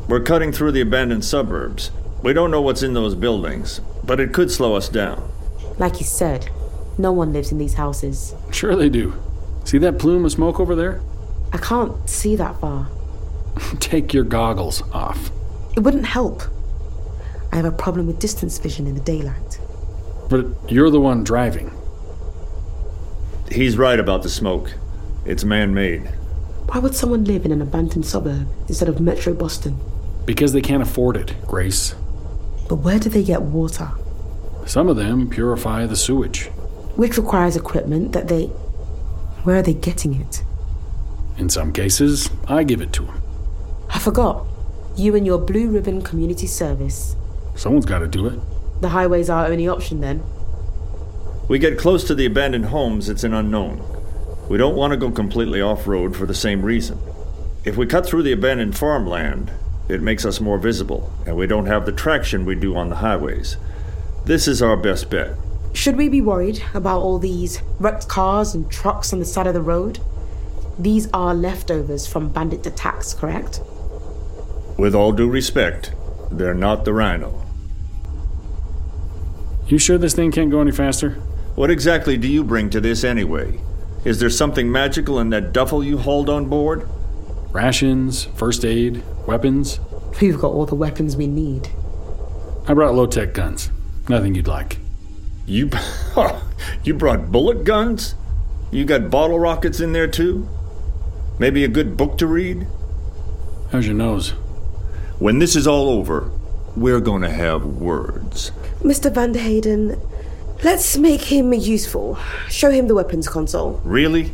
We're 0.08 0.22
cutting 0.22 0.52
through 0.52 0.72
the 0.72 0.82
abandoned 0.82 1.26
suburbs. 1.26 1.92
We 2.24 2.34
don't 2.34 2.52
know 2.52 2.62
what's 2.62 2.84
in 2.84 2.94
those 2.94 3.16
buildings, 3.16 3.82
but 4.04 4.20
it 4.20 4.34
could 4.34 4.50
slow 4.50 4.76
us 4.76 4.88
down. 4.88 5.30
Like 5.78 6.00
you 6.00 6.06
said, 6.06 6.50
no 6.98 7.12
one 7.12 7.34
lives 7.34 7.52
in 7.52 7.58
these 7.58 7.74
houses. 7.74 8.34
Sure 8.52 8.76
they 8.76 8.90
do. 8.90 9.14
See 9.66 9.78
that 9.80 10.00
plume 10.00 10.26
of 10.26 10.32
smoke 10.32 10.60
over 10.60 10.76
there? 10.76 11.02
I 11.52 11.58
can't 11.58 12.10
see 12.10 12.36
that 12.38 12.60
far. 12.62 12.88
Take 13.80 14.14
your 14.14 14.24
goggles 14.24 14.82
off. 14.92 15.32
It 15.76 15.82
wouldn't 15.82 16.06
help. 16.06 16.44
I 17.52 17.58
have 17.58 17.66
a 17.66 17.72
problem 17.72 18.08
with 18.08 18.20
distance 18.20 18.58
vision 18.58 18.88
in 18.88 18.96
the 18.96 19.02
daylight. 19.02 19.60
But 20.30 20.46
you're 20.70 20.90
the 20.90 21.00
one 21.00 21.24
driving. 21.24 21.72
He's 23.52 23.78
right 23.78 24.00
about 24.00 24.24
the 24.24 24.30
smoke. 24.30 24.74
It's 25.26 25.44
man 25.44 25.74
made. 25.74 26.02
Why 26.68 26.80
would 26.80 26.96
someone 26.96 27.24
live 27.26 27.46
in 27.46 27.52
an 27.52 27.62
abandoned 27.62 28.06
suburb 28.06 28.48
instead 28.68 28.90
of 28.90 29.00
Metro 29.00 29.34
Boston? 29.34 29.78
Because 30.26 30.52
they 30.52 30.62
can't 30.62 30.82
afford 30.82 31.16
it, 31.16 31.36
Grace. 31.46 31.94
But 32.68 32.78
where 32.78 33.00
do 33.00 33.10
they 33.10 33.24
get 33.24 33.44
water? 33.44 33.92
Some 34.66 34.88
of 34.88 34.96
them 34.96 35.30
purify 35.30 35.86
the 35.86 35.96
sewage. 35.96 36.48
Which 36.96 37.18
requires 37.18 37.56
equipment 37.56 38.14
that 38.14 38.28
they. 38.28 38.46
Where 39.44 39.58
are 39.58 39.62
they 39.62 39.74
getting 39.74 40.20
it? 40.20 40.44
In 41.38 41.50
some 41.50 41.72
cases, 41.72 42.30
I 42.48 42.64
give 42.64 42.82
it 42.82 42.92
to 42.94 43.04
them. 43.04 43.22
I 43.96 44.00
forgot. 44.00 44.46
You 44.98 45.16
and 45.16 45.26
your 45.26 45.38
blue 45.38 45.70
ribbon 45.70 46.02
community 46.02 46.48
service. 46.48 47.16
Someone's 47.56 47.86
got 47.86 48.00
to 48.00 48.08
do 48.08 48.28
it. 48.28 48.38
The 48.82 48.90
highway's 48.90 49.30
our 49.30 49.46
only 49.46 49.70
option 49.70 50.02
then. 50.02 50.22
We 51.48 51.60
get 51.60 51.80
close 51.80 52.04
to 52.08 52.14
the 52.14 52.26
abandoned 52.26 52.66
homes, 52.66 53.08
it's 53.08 53.24
an 53.24 53.34
unknown. 53.34 53.82
We 54.50 54.58
don't 54.58 54.76
want 54.76 54.92
to 54.92 54.98
go 54.98 55.12
completely 55.12 55.62
off 55.62 55.88
road 55.88 56.14
for 56.14 56.26
the 56.26 56.34
same 56.36 56.62
reason. 56.64 57.00
If 57.64 57.78
we 57.78 57.86
cut 57.86 58.06
through 58.06 58.24
the 58.24 58.34
abandoned 58.34 58.78
farmland, 58.78 59.50
it 59.88 60.02
makes 60.02 60.26
us 60.26 60.42
more 60.42 60.58
visible, 60.58 61.10
and 61.26 61.38
we 61.38 61.48
don't 61.48 61.68
have 61.68 61.86
the 61.86 61.94
traction 61.94 62.44
we 62.44 62.56
do 62.56 62.76
on 62.76 62.90
the 62.90 62.98
highways. 62.98 63.56
This 64.26 64.46
is 64.46 64.62
our 64.62 64.76
best 64.76 65.10
bet. 65.10 65.38
Should 65.72 65.96
we 65.96 66.10
be 66.10 66.20
worried 66.20 66.62
about 66.74 67.00
all 67.00 67.18
these 67.18 67.62
wrecked 67.80 68.10
cars 68.10 68.54
and 68.54 68.70
trucks 68.70 69.14
on 69.14 69.20
the 69.20 69.26
side 69.26 69.48
of 69.48 69.54
the 69.54 69.62
road? 69.62 70.00
These 70.78 71.08
are 71.14 71.34
leftovers 71.34 72.06
from 72.06 72.28
bandit 72.28 72.68
attacks, 72.68 73.14
correct? 73.14 73.62
With 74.78 74.94
all 74.94 75.12
due 75.12 75.30
respect, 75.30 75.94
they're 76.32 76.54
not 76.54 76.84
the 76.84 76.94
Rhino. 76.94 77.42
You 79.68 79.78
sure 79.78 79.98
this 79.98 80.14
thing 80.14 80.32
can't 80.32 80.52
go 80.52 80.62
any 80.62 80.72
faster? 80.72 81.12
What 81.56 81.72
exactly 81.72 82.18
do 82.18 82.28
you 82.28 82.44
bring 82.44 82.70
to 82.72 82.82
this 82.82 83.04
anyway? 83.04 83.60
Is 84.04 84.20
there 84.20 84.30
something 84.30 84.72
magical 84.72 85.20
in 85.20 85.30
that 85.30 85.54
duffel 85.54 85.84
you 85.84 85.98
hauled 85.98 86.30
on 86.30 86.50
board? 86.50 86.88
Rations, 87.52 88.26
first 88.26 88.66
aid, 88.66 89.02
weapons? 89.26 89.80
We've 90.22 90.38
got 90.38 90.52
all 90.52 90.66
the 90.66 90.76
weapons 90.76 91.16
we 91.16 91.28
need. 91.28 91.70
I 92.68 92.74
brought 92.74 92.94
low 92.94 93.08
tech 93.08 93.34
guns. 93.34 93.72
Nothing 94.10 94.36
you'd 94.36 94.48
like. 94.48 94.78
You, 95.46 95.70
you 96.84 96.94
brought 96.94 97.32
bullet 97.32 97.64
guns? 97.64 98.16
You 98.72 98.84
got 98.84 99.10
bottle 99.10 99.40
rockets 99.40 99.80
in 99.80 99.94
there 99.94 100.08
too? 100.08 100.48
Maybe 101.40 101.64
a 101.64 101.70
good 101.70 101.96
book 101.96 102.18
to 102.18 102.28
read? 102.28 102.68
How's 103.72 103.86
your 103.86 103.96
nose? 103.96 104.34
When 105.18 105.40
this 105.40 105.56
is 105.56 105.66
all 105.66 105.88
over, 105.88 106.30
we're 106.76 107.00
going 107.00 107.22
to 107.22 107.30
have 107.30 107.66
words. 107.66 108.52
Mr. 108.82 109.14
Van 109.14 109.32
der 109.32 109.40
Hayden, 109.40 109.98
let's 110.62 110.98
make 110.98 111.22
him 111.22 111.54
useful. 111.54 112.18
Show 112.50 112.70
him 112.70 112.88
the 112.88 112.96
weapons 112.96 113.30
console. 113.30 113.80
Really? 113.86 114.34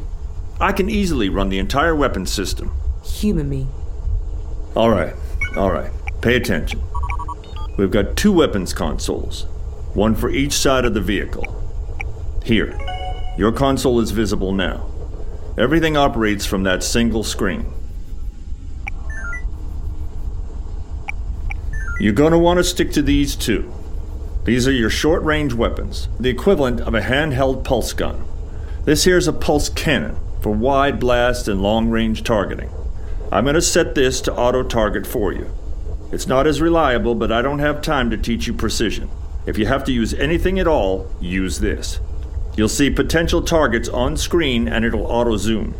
I 0.60 0.72
can 0.72 0.90
easily 0.90 1.30
run 1.30 1.50
the 1.50 1.60
entire 1.60 1.96
weapons 1.96 2.32
system. 2.32 2.72
Humor 3.04 3.44
me. 3.44 3.68
All 4.76 4.90
right, 4.90 5.14
all 5.56 5.72
right. 5.72 5.92
Pay 6.22 6.36
attention. 6.36 6.82
We've 7.78 7.92
got 7.92 8.18
two 8.18 8.32
weapons 8.32 8.74
consoles, 8.74 9.44
one 9.94 10.16
for 10.16 10.32
each 10.32 10.54
side 10.54 10.86
of 10.86 10.96
the 10.96 11.02
vehicle. 11.02 11.46
Here, 12.44 12.76
your 13.38 13.52
console 13.52 14.00
is 14.00 14.10
visible 14.10 14.52
now. 14.52 14.90
Everything 15.60 15.96
operates 15.96 16.48
from 16.48 16.64
that 16.64 16.82
single 16.82 17.24
screen. 17.24 17.72
You're 22.02 22.14
going 22.14 22.32
to 22.32 22.40
want 22.40 22.58
to 22.58 22.64
stick 22.64 22.92
to 22.94 23.04
these 23.04 23.36
two. 23.36 23.72
These 24.44 24.68
are 24.68 24.72
your 24.72 24.90
short 24.90 25.22
range 25.22 25.54
weapons, 25.54 26.10
the 26.20 26.32
equivalent 26.32 26.82
of 26.82 26.96
a 26.96 27.02
handheld 27.02 27.64
pulse 27.64 27.94
gun. 27.94 28.26
This 28.86 29.04
here's 29.04 29.28
a 29.28 29.34
pulse 29.34 29.70
cannon 29.70 30.18
for 30.42 30.50
wide 30.50 31.00
blast 31.00 31.48
and 31.48 31.62
long 31.62 31.90
range 31.90 32.24
targeting. 32.24 32.72
I'm 33.32 33.44
going 33.44 33.54
to 33.54 33.62
set 33.62 33.94
this 33.94 34.20
to 34.22 34.34
auto 34.34 34.64
target 34.64 35.06
for 35.06 35.32
you. 35.32 35.52
It's 36.12 36.26
not 36.26 36.48
as 36.48 36.60
reliable, 36.60 37.14
but 37.14 37.32
I 37.32 37.44
don't 37.44 37.60
have 37.60 37.84
time 37.84 38.10
to 38.10 38.18
teach 38.18 38.48
you 38.48 38.54
precision. 38.54 39.08
If 39.46 39.60
you 39.60 39.68
have 39.68 39.84
to 39.84 39.94
use 39.94 40.16
anything 40.16 40.58
at 40.58 40.68
all, 40.68 41.08
use 41.22 41.60
this. 41.60 42.00
You'll 42.58 42.68
see 42.68 42.90
potential 42.90 43.44
targets 43.44 43.90
on 43.90 44.18
screen 44.18 44.68
and 44.68 44.84
it'll 44.84 45.06
auto 45.06 45.38
zoom. 45.38 45.76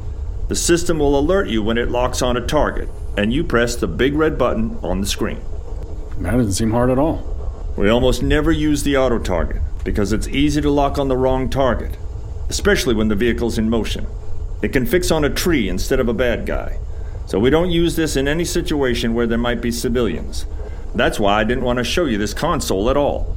The 0.50 0.56
system 0.56 1.00
will 1.00 1.18
alert 1.18 1.48
you 1.48 1.64
when 1.64 1.80
it 1.80 1.90
locks 1.90 2.22
on 2.22 2.38
a 2.38 2.46
target, 2.46 2.90
and 3.18 3.34
you 3.34 3.44
press 3.44 3.76
the 3.76 3.88
big 3.88 4.14
red 4.14 4.38
button 4.38 4.78
on 4.84 5.02
the 5.02 5.08
screen. 5.08 5.42
That 6.22 6.32
doesn't 6.32 6.54
seem 6.54 6.72
hard 6.72 6.92
at 6.92 7.00
all. 7.00 7.26
We 7.76 7.90
almost 7.90 8.22
never 8.22 8.52
use 8.52 8.84
the 8.84 8.96
auto 8.96 9.18
target 9.18 9.62
because 9.84 10.14
it's 10.14 10.28
easy 10.28 10.62
to 10.62 10.70
lock 10.70 11.00
on 11.00 11.08
the 11.08 11.18
wrong 11.18 11.50
target, 11.50 11.98
especially 12.48 12.94
when 12.94 13.08
the 13.08 13.16
vehicle's 13.16 13.58
in 13.58 13.70
motion. 13.70 14.06
It 14.62 14.72
can 14.72 14.86
fix 14.86 15.10
on 15.10 15.26
a 15.26 15.30
tree 15.30 15.68
instead 15.68 16.00
of 16.00 16.08
a 16.08 16.14
bad 16.14 16.46
guy. 16.46 16.78
So 17.26 17.40
we 17.40 17.50
don't 17.50 17.72
use 17.72 17.96
this 17.96 18.16
in 18.16 18.28
any 18.28 18.46
situation 18.46 19.16
where 19.16 19.26
there 19.26 19.38
might 19.38 19.62
be 19.62 19.72
civilians. 19.72 20.46
That's 20.94 21.20
why 21.20 21.40
I 21.40 21.44
didn't 21.44 21.64
want 21.64 21.78
to 21.78 21.84
show 21.84 22.06
you 22.06 22.20
this 22.20 22.36
console 22.36 22.90
at 22.90 22.98
all. 22.98 23.36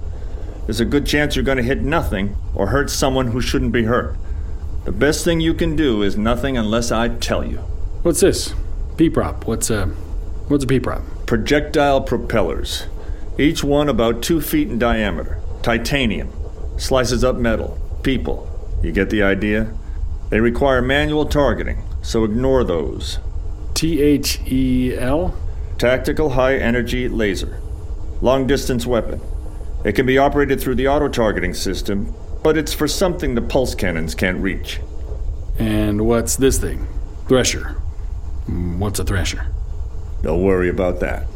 There's 0.67 0.81
a 0.81 0.85
good 0.85 1.07
chance 1.07 1.37
you're 1.37 1.45
going 1.45 1.59
to 1.59 1.63
hit 1.63 1.81
nothing 1.81 2.37
or 2.55 2.67
hurt 2.67 2.91
someone 2.91 3.29
who 3.29 3.41
shouldn't 3.41 3.73
be 3.73 3.85
hurt. 3.85 4.17
The 4.85 4.93
best 4.93 5.25
thing 5.25 5.41
you 5.41 5.55
can 5.55 5.75
do 5.77 6.03
is 6.03 6.19
nothing 6.19 6.59
unless 6.59 6.93
I 6.93 7.09
tell 7.09 7.47
you. 7.47 7.59
What's 8.03 8.21
this? 8.21 8.53
P-prop. 8.99 9.47
What's 9.47 9.71
a 9.71 9.87
what's 10.49 10.65
a 10.65 10.67
P-prop? 10.67 11.03
Projectile 11.27 12.03
propellers. 12.03 12.87
Each 13.39 13.65
one 13.65 13.89
about 13.89 14.23
two 14.23 14.41
feet 14.41 14.69
in 14.69 14.79
diameter. 14.79 15.41
Titanium. 15.63 16.31
Slices 16.77 17.25
up 17.25 17.37
metal. 17.37 17.79
People. 18.03 18.51
You 18.83 18.93
get 18.93 19.11
the 19.11 19.23
idea? 19.23 19.73
They 20.29 20.41
require 20.41 20.83
manual 20.83 21.25
targeting, 21.27 21.83
so 22.03 22.25
ignore 22.25 22.65
those. 22.65 23.19
T 23.73 24.03
H 24.03 24.41
E 24.47 24.95
L? 24.97 25.35
Tactical 25.79 26.31
high 26.31 26.57
energy 26.57 27.09
laser. 27.09 27.61
Long 28.21 28.47
distance 28.47 28.87
weapon. 28.87 29.21
It 29.85 29.93
can 29.93 30.07
be 30.07 30.19
operated 30.19 30.61
through 30.61 30.77
the 30.77 30.89
auto 30.89 31.09
targeting 31.09 31.55
system, 31.55 32.15
but 32.43 32.57
it's 32.57 32.73
for 32.75 32.87
something 32.89 33.35
the 33.35 33.43
pulse 33.43 33.75
cannons 33.75 34.15
can't 34.15 34.39
reach. 34.41 34.81
And 35.59 36.07
what's 36.07 36.37
this 36.37 36.59
thing? 36.59 36.87
Thresher. 37.29 37.77
Mm, 38.49 38.79
What's 38.79 38.99
a 38.99 39.05
thresher? 39.05 39.47
Don't 40.25 40.43
worry 40.43 40.71
about 40.71 41.01
that. 41.01 41.27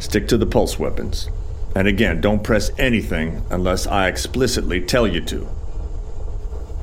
Stick 0.00 0.26
to 0.28 0.36
the 0.36 0.44
pulse 0.44 0.76
weapons. 0.76 1.30
And 1.76 1.86
again, 1.86 2.20
don't 2.20 2.42
press 2.42 2.72
anything 2.78 3.44
unless 3.48 3.86
I 3.86 4.08
explicitly 4.08 4.80
tell 4.80 5.06
you 5.06 5.20
to. 5.26 5.48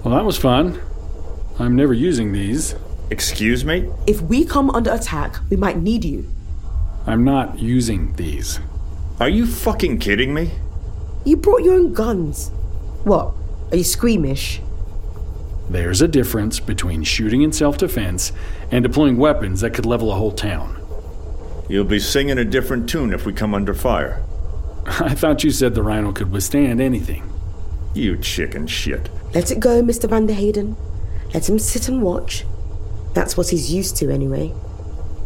Well, 0.04 0.16
that 0.16 0.24
was 0.24 0.38
fun. 0.38 0.82
I'm 1.60 1.76
never 1.76 1.94
using 1.94 2.32
these. 2.32 2.76
Excuse 3.10 3.66
me? 3.66 3.90
If 4.08 4.22
we 4.22 4.46
come 4.46 4.70
under 4.70 4.94
attack, 4.94 5.40
we 5.50 5.58
might 5.58 5.78
need 5.78 6.06
you. 6.06 6.26
I'm 7.06 7.26
not 7.26 7.60
using 7.60 8.14
these. 8.16 8.62
Are 9.20 9.30
you 9.30 9.46
fucking 9.46 10.00
kidding 10.00 10.34
me? 10.34 10.52
You 11.26 11.36
brought 11.36 11.64
your 11.64 11.74
own 11.74 11.92
guns. 11.92 12.48
What? 13.04 13.34
Are 13.72 13.78
you 13.78 13.84
squeamish? 13.84 14.62
There's 15.70 16.02
a 16.02 16.08
difference 16.08 16.62
between 16.62 17.04
shooting 17.04 17.42
in 17.42 17.52
self 17.52 17.78
defense 17.78 18.32
and 18.72 18.84
deploying 18.84 19.18
weapons 19.18 19.60
that 19.62 19.74
could 19.74 19.86
level 19.86 20.12
a 20.12 20.16
whole 20.16 20.32
town. 20.32 20.81
You'll 21.72 21.86
be 21.86 22.00
singing 22.00 22.38
a 22.38 22.44
different 22.44 22.90
tune 22.90 23.14
if 23.14 23.26
we 23.26 23.32
come 23.32 23.54
under 23.54 23.74
fire. 23.74 24.22
I 24.86 25.16
thought 25.16 25.46
you 25.46 25.52
said 25.52 25.74
the 25.74 25.82
rhino 25.82 26.12
could 26.12 26.30
withstand 26.30 26.82
anything. 26.82 27.32
You 27.94 28.18
chicken 28.18 28.68
shit. 28.68 29.10
Let 29.34 29.52
it 29.52 29.62
go, 29.62 29.82
Mr. 29.82 30.10
Van 30.10 30.26
der 30.26 30.34
Hayden. 30.34 30.76
Let 31.34 31.48
him 31.48 31.58
sit 31.60 31.88
and 31.88 32.02
watch. 32.02 32.44
That's 33.14 33.38
what 33.38 33.52
he's 33.52 33.72
used 33.72 33.96
to, 33.98 34.12
anyway. 34.12 34.54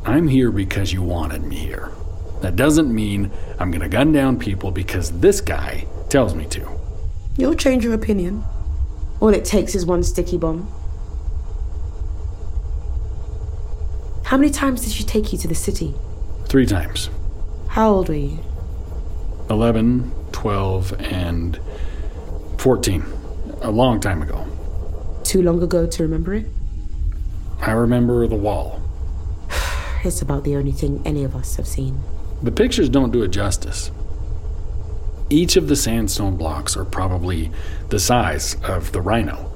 I'm 0.06 0.28
here 0.28 0.52
because 0.52 0.94
you 0.94 1.02
wanted 1.02 1.42
me 1.42 1.56
here. 1.56 1.92
That 2.42 2.56
doesn't 2.56 2.94
mean 2.94 3.32
I'm 3.58 3.72
gonna 3.72 3.90
gun 3.90 4.12
down 4.12 4.38
people 4.38 4.70
because 4.70 5.20
this 5.20 5.42
guy 5.42 5.88
tells 6.10 6.36
me 6.36 6.46
to. 6.50 6.70
You'll 7.38 7.56
change 7.56 7.84
your 7.84 7.96
opinion. 7.96 8.44
All 9.20 9.30
it 9.30 9.46
takes 9.46 9.74
is 9.74 9.84
one 9.84 10.04
sticky 10.04 10.38
bomb. 10.38 10.72
How 14.26 14.38
many 14.38 14.52
times 14.52 14.84
did 14.84 14.92
she 14.92 15.04
take 15.04 15.34
you 15.34 15.40
to 15.40 15.48
the 15.48 15.56
city? 15.56 15.96
Three 16.46 16.66
times 16.66 17.10
How 17.70 17.92
old 17.92 18.10
were 18.10 18.16
you? 18.16 18.40
11, 19.50 20.12
12, 20.32 20.94
and 21.02 21.60
14. 22.58 23.06
A 23.62 23.72
long 23.72 24.00
time 24.00 24.22
ago. 24.22 24.46
Too 25.24 25.42
long 25.42 25.62
ago 25.62 25.86
to 25.86 26.04
remember 26.04 26.34
it? 26.34 26.46
I 27.60 27.72
remember 27.72 28.28
the 28.28 28.36
wall. 28.36 28.82
It's 30.04 30.22
about 30.22 30.44
the 30.44 30.56
only 30.56 30.72
thing 30.72 31.02
any 31.04 31.24
of 31.24 31.36
us 31.36 31.56
have 31.56 31.66
seen. 31.66 32.00
The 32.44 32.52
pictures 32.52 32.90
don't 32.90 33.12
do 33.12 33.24
it 33.24 33.30
justice. 33.30 33.90
Each 35.32 35.56
of 35.56 35.68
the 35.68 35.76
sandstone 35.76 36.38
blocks 36.38 36.78
are 36.78 36.86
probably 36.86 37.52
the 37.90 38.00
size 38.00 38.56
of 38.64 38.92
the 38.92 39.02
rhino. 39.02 39.52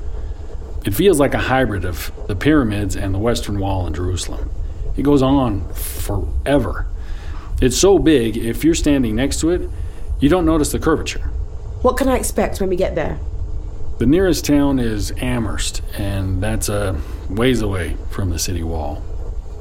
It 0.86 0.96
feels 0.96 1.20
like 1.20 1.36
a 1.36 1.40
hybrid 1.40 1.86
of 1.86 2.12
the 2.28 2.36
pyramids 2.36 2.96
and 2.96 3.14
the 3.14 3.20
Western 3.20 3.60
Wall 3.60 3.86
in 3.86 3.94
Jerusalem. 3.94 4.50
It 4.98 5.04
goes 5.04 5.22
on 5.22 5.72
forever. 5.74 6.86
It's 7.62 7.78
so 7.78 8.00
big, 8.00 8.38
if 8.38 8.64
you're 8.64 8.76
standing 8.76 9.16
next 9.16 9.40
to 9.42 9.50
it, 9.50 9.70
you 10.20 10.30
don't 10.30 10.46
notice 10.46 10.72
the 10.72 10.80
curvature. 10.80 11.30
What 11.82 11.98
can 11.98 12.10
I 12.10 12.18
expect 12.18 12.60
when 12.60 12.70
we 12.70 12.76
get 12.76 12.96
there? 12.96 13.20
The 14.00 14.06
nearest 14.06 14.46
town 14.46 14.80
is 14.80 15.12
Amherst, 15.18 15.82
and 15.98 16.42
that's 16.42 16.70
a 16.70 17.00
ways 17.30 17.62
away 17.62 17.98
from 18.10 18.30
the 18.30 18.40
city 18.40 18.64
wall. 18.64 19.04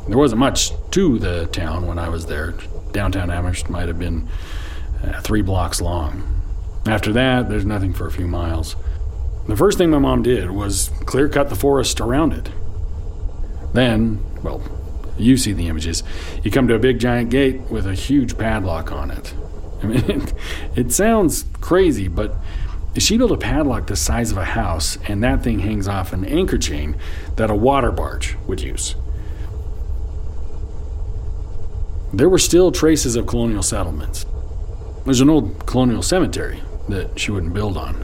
There 0.09 0.17
wasn't 0.17 0.39
much 0.39 0.71
to 0.93 1.19
the 1.19 1.47
town 1.47 1.87
when 1.87 1.99
I 1.99 2.09
was 2.09 2.27
there. 2.27 2.55
Downtown 2.93 3.31
Amherst 3.31 3.69
might 3.69 3.89
have 3.89 3.99
been 3.99 4.29
uh, 5.05 5.21
three 5.21 5.43
blocks 5.43 5.81
long. 5.81 6.41
After 6.87 7.13
that, 7.13 7.49
there's 7.49 7.65
nothing 7.65 7.93
for 7.93 8.07
a 8.07 8.13
few 8.13 8.27
miles. 8.27 8.77
The 9.49 9.57
first 9.57 9.77
thing 9.77 9.91
my 9.91 9.99
mom 9.99 10.23
did 10.23 10.51
was 10.51 10.91
clear 11.05 11.29
cut 11.29 11.49
the 11.49 11.57
forest 11.57 12.01
around 12.01 12.33
it. 12.33 12.51
Then, 13.75 14.25
well, 14.43 14.63
you 15.19 15.37
see 15.37 15.53
the 15.53 15.69
images. 15.69 16.03
You 16.43 16.51
come 16.51 16.69
to 16.69 16.75
a 16.75 16.79
big 16.79 16.99
giant 16.99 17.31
gate 17.31 17.61
with 17.71 17.87
a 17.87 17.95
huge 17.95 18.39
padlock 18.39 18.93
on 18.93 19.11
it. 19.11 19.35
I 19.83 19.87
mean, 19.87 20.05
it, 20.11 20.35
it 20.77 20.93
sounds 20.93 21.45
crazy, 21.61 22.09
but 22.09 22.35
she 22.97 23.17
built 23.17 23.31
a 23.31 23.37
padlock 23.37 23.87
the 23.87 23.97
size 23.97 24.31
of 24.31 24.39
a 24.39 24.45
house, 24.45 24.99
and 25.07 25.23
that 25.23 25.43
thing 25.43 25.61
hangs 25.61 25.87
off 25.87 26.13
an 26.13 26.25
anchor 26.25 26.59
chain 26.59 26.97
that 27.37 27.51
a 27.51 27.55
water 27.55 27.93
barge 27.93 28.37
would 28.47 28.61
use. 28.61 28.95
There 32.13 32.29
were 32.29 32.39
still 32.39 32.73
traces 32.73 33.17
of 33.17 33.27
colonial 33.27 33.63
settlements. 33.63 34.25
There's 35.05 35.21
an 35.21 35.31
old 35.31 35.67
colonial 35.67 36.03
cemetery 36.03 36.63
that 36.89 37.19
she 37.19 37.31
wouldn't 37.31 37.53
build 37.53 37.77
on. 37.77 38.03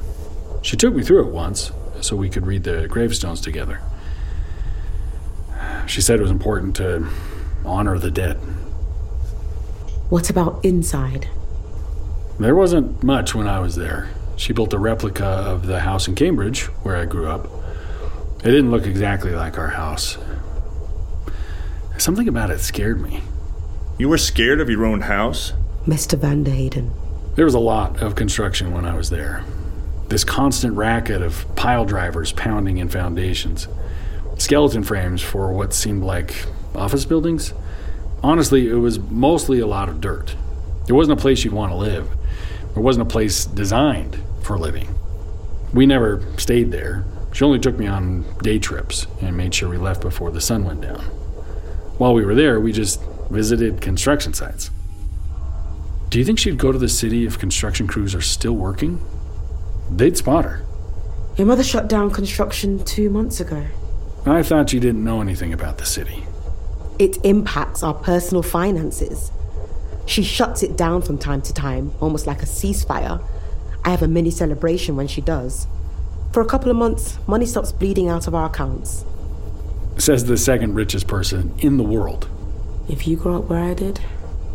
She 0.63 0.77
took 0.77 0.95
me 0.95 1.03
through 1.03 1.27
it 1.27 1.33
once 1.33 1.73
so 2.01 2.17
we 2.17 2.29
could 2.29 2.47
read 2.47 2.65
the 2.65 2.87
gravestones 2.87 3.41
together. 3.41 3.81
She 5.87 6.01
said 6.01 6.19
it 6.19 6.23
was 6.23 6.31
important 6.31 6.77
to 6.77 7.09
honor 7.65 7.99
the 7.99 8.11
dead. 8.11 8.37
What 10.11 10.31
about 10.31 10.65
inside? 10.65 11.29
There 12.39 12.55
wasn't 12.55 13.03
much 13.03 13.35
when 13.35 13.47
I 13.49 13.61
was 13.61 13.77
there. 13.77 14.11
She 14.37 14.53
built 14.53 14.73
a 14.73 14.79
replica 14.79 15.25
of 15.25 15.67
the 15.67 15.81
house 15.81 16.09
in 16.09 16.15
Cambridge, 16.15 16.63
where 16.83 16.97
I 16.97 17.05
grew 17.05 17.27
up. 17.29 17.49
It 18.41 18.51
didn't 18.51 18.71
look 18.71 18.87
exactly 18.87 19.31
like 19.33 19.57
our 19.57 19.69
house. 19.69 20.19
Something 21.97 22.29
about 22.29 22.51
it 22.51 22.59
scared 22.59 23.01
me. 23.01 23.23
You 23.99 24.09
were 24.09 24.19
scared 24.19 24.61
of 24.61 24.69
your 24.69 24.85
own 24.85 25.03
house? 25.03 25.53
Mr. 25.87 26.19
Van 26.19 26.43
der 26.43 26.51
Hayden. 26.51 26.93
There 27.37 27.45
was 27.45 27.55
a 27.55 27.61
lot 27.61 28.03
of 28.03 28.17
construction 28.17 28.73
when 28.73 28.85
I 28.85 28.97
was 28.97 29.11
there. 29.11 29.45
This 30.09 30.25
constant 30.25 30.77
racket 30.77 31.23
of 31.23 31.47
pile 31.57 31.85
drivers 31.85 32.33
pounding 32.33 32.79
in 32.79 32.89
foundations, 32.89 33.69
skeleton 34.39 34.83
frames 34.83 35.23
for 35.23 35.53
what 35.53 35.73
seemed 35.73 36.05
like 36.05 36.35
office 36.75 37.05
buildings. 37.05 37.53
Honestly, 38.23 38.69
it 38.69 38.75
was 38.75 38.99
mostly 38.99 39.61
a 39.61 39.67
lot 39.67 39.89
of 39.89 40.01
dirt. 40.01 40.35
It 40.89 40.93
wasn't 40.93 41.19
a 41.19 41.23
place 41.23 41.45
you'd 41.45 41.55
want 41.55 41.73
to 41.73 41.77
live. 41.77 42.09
It 42.77 42.81
wasn't 42.81 43.07
a 43.07 43.11
place 43.11 43.45
designed 43.45 44.19
for 44.43 44.59
living. 44.59 44.89
We 45.73 45.87
never 45.87 46.23
stayed 46.39 46.71
there. 46.71 47.05
She 47.33 47.45
only 47.45 47.59
took 47.59 47.79
me 47.79 47.87
on 47.87 48.25
day 48.43 48.59
trips 48.59 49.07
and 49.21 49.37
made 49.37 49.55
sure 49.55 49.69
we 49.69 49.77
left 49.77 50.01
before 50.01 50.31
the 50.31 50.41
sun 50.41 50.65
went 50.65 50.81
down. 50.81 51.01
While 51.99 52.15
we 52.15 52.25
were 52.25 52.35
there, 52.35 52.61
we 52.61 52.73
just 52.73 53.01
visited 53.31 53.81
construction 53.81 54.35
sites. 54.35 54.71
Do 56.11 56.19
you 56.19 56.25
think 56.25 56.39
she'd 56.39 56.59
go 56.59 56.71
to 56.71 56.79
the 56.79 56.89
city 56.89 57.27
if 57.27 57.39
construction 57.39 57.87
crews 57.87 58.15
are 58.15 58.21
still 58.21 58.55
working? 58.55 59.05
They'd 59.91 60.17
spot 60.17 60.45
her. 60.45 60.65
Your 61.37 61.47
mother 61.47 61.65
shut 61.65 61.89
down 61.89 62.11
construction 62.11 62.85
two 62.85 63.11
months 63.11 63.41
ago. 63.41 63.67
I 64.27 64.43
thought 64.43 64.73
you 64.73 64.81
didn't 64.81 65.05
know 65.05 65.21
anything 65.21 65.53
about 65.53 65.77
the 65.77 65.85
city. 65.85 66.25
It 66.99 67.23
impacts 67.25 67.83
our 67.83 67.93
personal 67.93 68.43
finances. 68.43 69.31
She 70.07 70.23
shuts 70.23 70.63
it 70.63 70.77
down 70.77 71.03
from 71.03 71.19
time 71.19 71.43
to 71.43 71.53
time, 71.53 71.93
almost 72.01 72.27
like 72.27 72.43
a 72.43 72.47
ceasefire. 72.47 73.23
I 73.85 73.91
have 73.91 74.03
a 74.03 74.09
mini 74.09 74.31
celebration 74.31 74.97
when 74.97 75.09
she 75.09 75.21
does. 75.21 75.67
For 76.33 76.41
a 76.41 76.47
couple 76.47 76.71
of 76.71 76.77
months, 76.77 77.19
money 77.27 77.45
stops 77.45 77.71
bleeding 77.71 78.09
out 78.09 78.27
of 78.27 78.35
our 78.35 78.47
accounts. 78.47 79.05
Says 79.99 80.25
the 80.25 80.39
second 80.39 80.75
richest 80.75 81.07
person 81.07 81.53
in 81.59 81.77
the 81.77 81.85
world. 81.85 82.29
If 82.89 83.07
you 83.07 83.17
grew 83.17 83.37
up 83.37 83.45
where 83.45 83.63
I 83.63 83.75
did, 83.75 84.01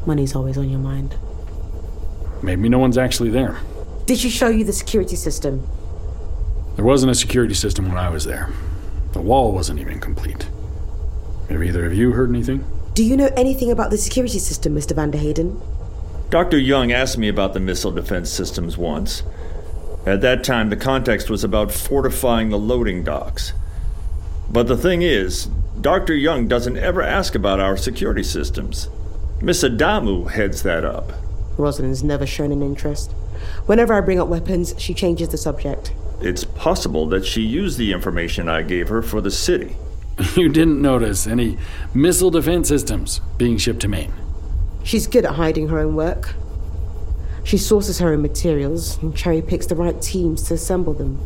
money's 0.05 0.35
always 0.35 0.57
on 0.57 0.69
your 0.69 0.79
mind. 0.79 1.15
Maybe 2.41 2.69
no 2.69 2.79
one's 2.79 2.97
actually 2.97 3.29
there. 3.29 3.57
Did 4.07 4.17
she 4.17 4.29
show 4.29 4.47
you 4.47 4.63
the 4.63 4.73
security 4.73 5.15
system? 5.15 5.67
There 6.75 6.85
wasn't 6.85 7.11
a 7.11 7.15
security 7.15 7.53
system 7.53 7.87
when 7.87 7.97
I 7.97 8.09
was 8.09 8.25
there. 8.25 8.49
The 9.13 9.21
wall 9.21 9.51
wasn't 9.51 9.79
even 9.79 9.99
complete. 9.99 10.47
Have 11.49 11.63
either 11.63 11.85
of 11.85 11.93
you 11.93 12.11
heard 12.11 12.29
anything? 12.29 12.63
Do 12.93 13.03
you 13.03 13.17
know 13.17 13.31
anything 13.35 13.71
about 13.71 13.89
the 13.89 13.97
security 13.97 14.39
system, 14.39 14.75
Mr. 14.75 14.95
Van 14.95 15.11
der 15.11 15.17
Hayden? 15.17 15.61
Dr. 16.29 16.59
Young 16.59 16.91
asked 16.91 17.17
me 17.17 17.27
about 17.27 17.53
the 17.53 17.59
missile 17.59 17.91
defense 17.91 18.29
systems 18.29 18.77
once. 18.77 19.23
At 20.05 20.21
that 20.21 20.43
time, 20.43 20.69
the 20.69 20.77
context 20.77 21.29
was 21.29 21.43
about 21.43 21.71
fortifying 21.71 22.49
the 22.49 22.59
loading 22.59 23.03
docks. 23.03 23.53
But 24.49 24.67
the 24.67 24.77
thing 24.77 25.01
is, 25.01 25.45
Dr. 25.81 26.15
Young 26.15 26.47
doesn't 26.47 26.77
ever 26.77 27.01
ask 27.01 27.35
about 27.35 27.59
our 27.59 27.77
security 27.77 28.23
systems. 28.23 28.89
Miss 29.41 29.63
Adamu 29.63 30.29
heads 30.29 30.63
that 30.63 30.85
up. 30.85 31.13
Rosalind's 31.57 32.03
never 32.03 32.25
shown 32.25 32.51
an 32.51 32.61
interest. 32.61 33.11
Whenever 33.65 33.93
I 33.93 34.01
bring 34.01 34.19
up 34.19 34.27
weapons, 34.27 34.75
she 34.77 34.93
changes 34.93 35.29
the 35.29 35.37
subject. 35.37 35.93
It's 36.21 36.43
possible 36.43 37.07
that 37.07 37.25
she 37.25 37.41
used 37.41 37.77
the 37.77 37.93
information 37.93 38.49
I 38.49 38.61
gave 38.61 38.89
her 38.89 39.01
for 39.01 39.21
the 39.21 39.31
city. 39.31 39.75
You 40.35 40.49
didn't 40.49 40.81
notice 40.81 41.25
any 41.25 41.57
missile 41.93 42.29
defense 42.29 42.67
systems 42.67 43.21
being 43.37 43.57
shipped 43.57 43.79
to 43.81 43.87
Maine. 43.87 44.13
She's 44.83 45.07
good 45.07 45.23
at 45.23 45.35
hiding 45.35 45.69
her 45.69 45.79
own 45.79 45.95
work. 45.95 46.35
She 47.45 47.57
sources 47.57 47.99
her 47.99 48.11
own 48.11 48.21
materials 48.21 49.01
and 49.01 49.15
cherry 49.15 49.41
picks 49.41 49.65
the 49.65 49.75
right 49.75 49.99
teams 50.01 50.43
to 50.43 50.55
assemble 50.55 50.93
them. 50.93 51.25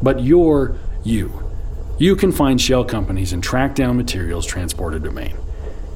But 0.00 0.22
you're 0.22 0.76
you. 1.02 1.50
You 1.98 2.14
can 2.14 2.30
find 2.30 2.60
shell 2.60 2.84
companies 2.84 3.32
and 3.32 3.42
track 3.42 3.74
down 3.74 3.96
materials 3.96 4.46
transported 4.46 5.02
to 5.04 5.10
Maine. 5.10 5.36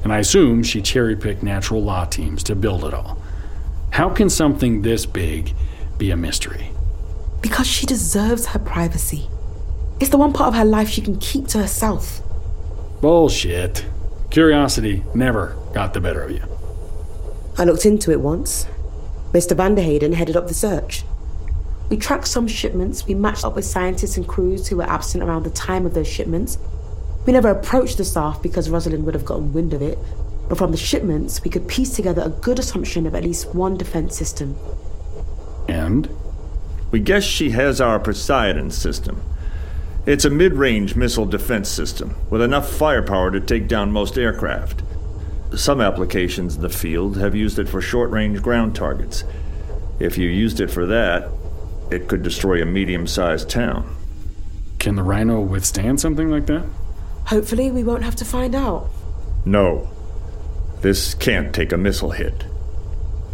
And 0.03 0.11
I 0.11 0.19
assume 0.19 0.61
she 0.61 0.81
cherry 0.81 1.15
picked 1.15 1.41
natural 1.41 1.81
law 1.81 2.05
teams 2.05 2.43
to 2.43 2.55
build 2.55 2.83
it 2.83 2.93
all. 2.93 3.17
How 3.91 4.09
can 4.09 4.29
something 4.29 4.81
this 4.81 5.05
big 5.05 5.53
be 5.97 6.11
a 6.11 6.17
mystery? 6.17 6.74
Because 7.45 7.67
she 7.67 7.85
deserves 7.85 8.47
her 8.47 8.57
privacy. 8.57 9.29
It's 9.99 10.09
the 10.09 10.17
one 10.17 10.33
part 10.33 10.47
of 10.47 10.55
her 10.55 10.65
life 10.65 10.89
she 10.89 10.99
can 10.99 11.19
keep 11.19 11.45
to 11.49 11.59
herself. 11.59 12.19
Bullshit. 13.01 13.85
Curiosity 14.31 15.03
never 15.13 15.55
got 15.71 15.93
the 15.93 16.01
better 16.01 16.23
of 16.23 16.31
you. 16.31 16.41
I 17.55 17.65
looked 17.65 17.85
into 17.85 18.09
it 18.09 18.19
once. 18.19 18.65
Mr. 19.31 19.55
Van 19.55 19.75
der 19.75 19.83
Hayden 19.83 20.13
headed 20.13 20.35
up 20.35 20.47
the 20.47 20.55
search. 20.55 21.03
We 21.91 21.97
tracked 21.97 22.27
some 22.27 22.47
shipments, 22.47 23.05
we 23.05 23.13
matched 23.13 23.45
up 23.45 23.55
with 23.55 23.63
scientists 23.63 24.17
and 24.17 24.27
crews 24.27 24.67
who 24.67 24.77
were 24.77 24.89
absent 24.89 25.23
around 25.23 25.43
the 25.43 25.51
time 25.51 25.85
of 25.85 25.93
those 25.93 26.07
shipments. 26.07 26.57
We 27.27 27.33
never 27.33 27.49
approached 27.49 27.99
the 27.99 28.05
staff 28.05 28.41
because 28.41 28.71
Rosalind 28.71 29.05
would 29.05 29.13
have 29.13 29.23
gotten 29.23 29.53
wind 29.53 29.75
of 29.75 29.83
it, 29.83 29.99
but 30.49 30.57
from 30.57 30.71
the 30.71 30.77
shipments, 30.77 31.43
we 31.43 31.51
could 31.51 31.67
piece 31.67 31.95
together 31.95 32.23
a 32.25 32.29
good 32.29 32.57
assumption 32.57 33.05
of 33.05 33.13
at 33.13 33.23
least 33.23 33.53
one 33.53 33.77
defense 33.77 34.17
system. 34.17 34.55
And? 35.69 36.09
We 36.91 36.99
guess 36.99 37.23
she 37.23 37.51
has 37.51 37.81
our 37.81 37.99
Poseidon 37.99 38.71
system. 38.71 39.21
It's 40.05 40.25
a 40.25 40.29
mid 40.29 40.53
range 40.53 40.95
missile 40.95 41.25
defense 41.25 41.67
system 41.67 42.15
with 42.29 42.41
enough 42.41 42.69
firepower 42.69 43.31
to 43.31 43.39
take 43.39 43.67
down 43.67 43.91
most 43.91 44.17
aircraft. 44.17 44.83
Some 45.55 45.81
applications 45.81 46.55
in 46.55 46.61
the 46.61 46.69
field 46.69 47.17
have 47.17 47.33
used 47.33 47.57
it 47.57 47.67
for 47.67 47.81
short 47.81 48.11
range 48.11 48.41
ground 48.41 48.75
targets. 48.75 49.23
If 49.99 50.17
you 50.17 50.29
used 50.29 50.59
it 50.59 50.69
for 50.69 50.85
that, 50.85 51.29
it 51.89 52.07
could 52.07 52.23
destroy 52.23 52.61
a 52.61 52.65
medium 52.65 53.07
sized 53.07 53.49
town. 53.49 53.95
Can 54.79 54.95
the 54.95 55.03
Rhino 55.03 55.41
withstand 55.41 55.99
something 55.99 56.29
like 56.29 56.45
that? 56.47 56.65
Hopefully, 57.25 57.71
we 57.71 57.83
won't 57.83 58.03
have 58.03 58.15
to 58.17 58.25
find 58.25 58.53
out. 58.53 58.89
No. 59.45 59.89
This 60.81 61.15
can't 61.15 61.55
take 61.55 61.71
a 61.71 61.77
missile 61.77 62.11
hit. 62.11 62.45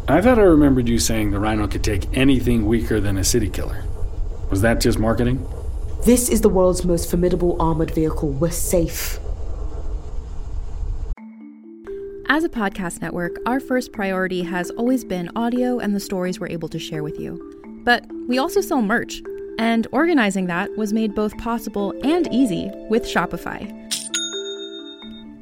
I 0.08 0.20
thought 0.20 0.40
I 0.40 0.44
remembered 0.44 0.90
you 0.90 0.98
saying 0.98 1.32
the 1.32 1.40
Rhino 1.40 1.68
could 1.68 1.84
take 1.84 2.18
anything 2.18 2.66
weaker 2.66 3.00
than 3.00 3.18
a 3.18 3.24
city 3.24 3.50
killer. 3.50 3.84
Was 4.50 4.62
that 4.62 4.82
just 4.82 5.00
marketing? 5.00 5.48
This 6.04 6.28
is 6.28 6.42
the 6.42 6.50
world's 6.50 6.84
most 6.84 7.10
formidable 7.10 7.56
armored 7.62 7.92
vehicle. 7.92 8.30
We're 8.30 8.50
safe. 8.50 9.20
As 12.28 12.44
a 12.44 12.50
podcast 12.50 13.02
network, 13.02 13.38
our 13.46 13.60
first 13.60 13.92
priority 13.92 14.42
has 14.42 14.72
always 14.72 15.04
been 15.04 15.30
audio 15.36 15.78
and 15.80 15.96
the 15.96 16.00
stories 16.00 16.40
we're 16.40 16.48
able 16.48 16.70
to 16.70 16.80
share 16.80 17.04
with 17.04 17.20
you. 17.20 17.82
But 17.84 18.06
we 18.28 18.38
also 18.38 18.62
sell 18.62 18.82
merch, 18.82 19.22
and 19.60 19.86
organizing 19.92 20.48
that 20.48 20.76
was 20.78 20.94
made 20.94 21.14
both 21.14 21.38
possible 21.38 21.94
and 22.04 22.28
easy 22.34 22.72
with 22.90 23.04
Shopify. 23.04 23.81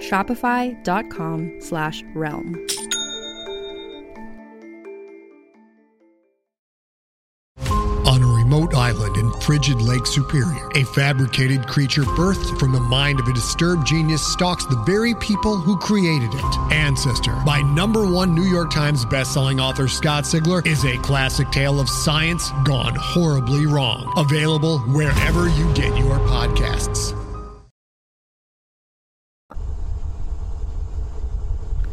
Shopify.com 0.00 1.60
slash 1.60 2.02
realm. 2.14 2.66
On 8.06 8.22
a 8.22 8.26
remote 8.26 8.72
island 8.74 9.16
in 9.16 9.32
frigid 9.40 9.82
Lake 9.82 10.06
Superior, 10.06 10.70
a 10.74 10.84
fabricated 10.84 11.66
creature 11.66 12.04
birthed 12.04 12.58
from 12.58 12.72
the 12.72 12.80
mind 12.80 13.18
of 13.18 13.26
a 13.26 13.32
disturbed 13.32 13.84
genius 13.84 14.24
stalks 14.24 14.64
the 14.64 14.82
very 14.86 15.14
people 15.16 15.56
who 15.56 15.76
created 15.76 16.30
it. 16.32 16.72
Ancestor, 16.72 17.36
by 17.44 17.60
number 17.62 18.06
one 18.06 18.34
New 18.34 18.44
York 18.44 18.70
Times 18.70 19.04
bestselling 19.04 19.60
author 19.60 19.88
Scott 19.88 20.24
Sigler, 20.24 20.64
is 20.64 20.84
a 20.84 20.96
classic 20.98 21.50
tale 21.50 21.80
of 21.80 21.88
science 21.88 22.50
gone 22.64 22.94
horribly 22.94 23.66
wrong. 23.66 24.12
Available 24.16 24.78
wherever 24.78 25.48
you 25.48 25.70
get 25.74 25.96
your 25.98 26.18
podcasts. 26.20 27.25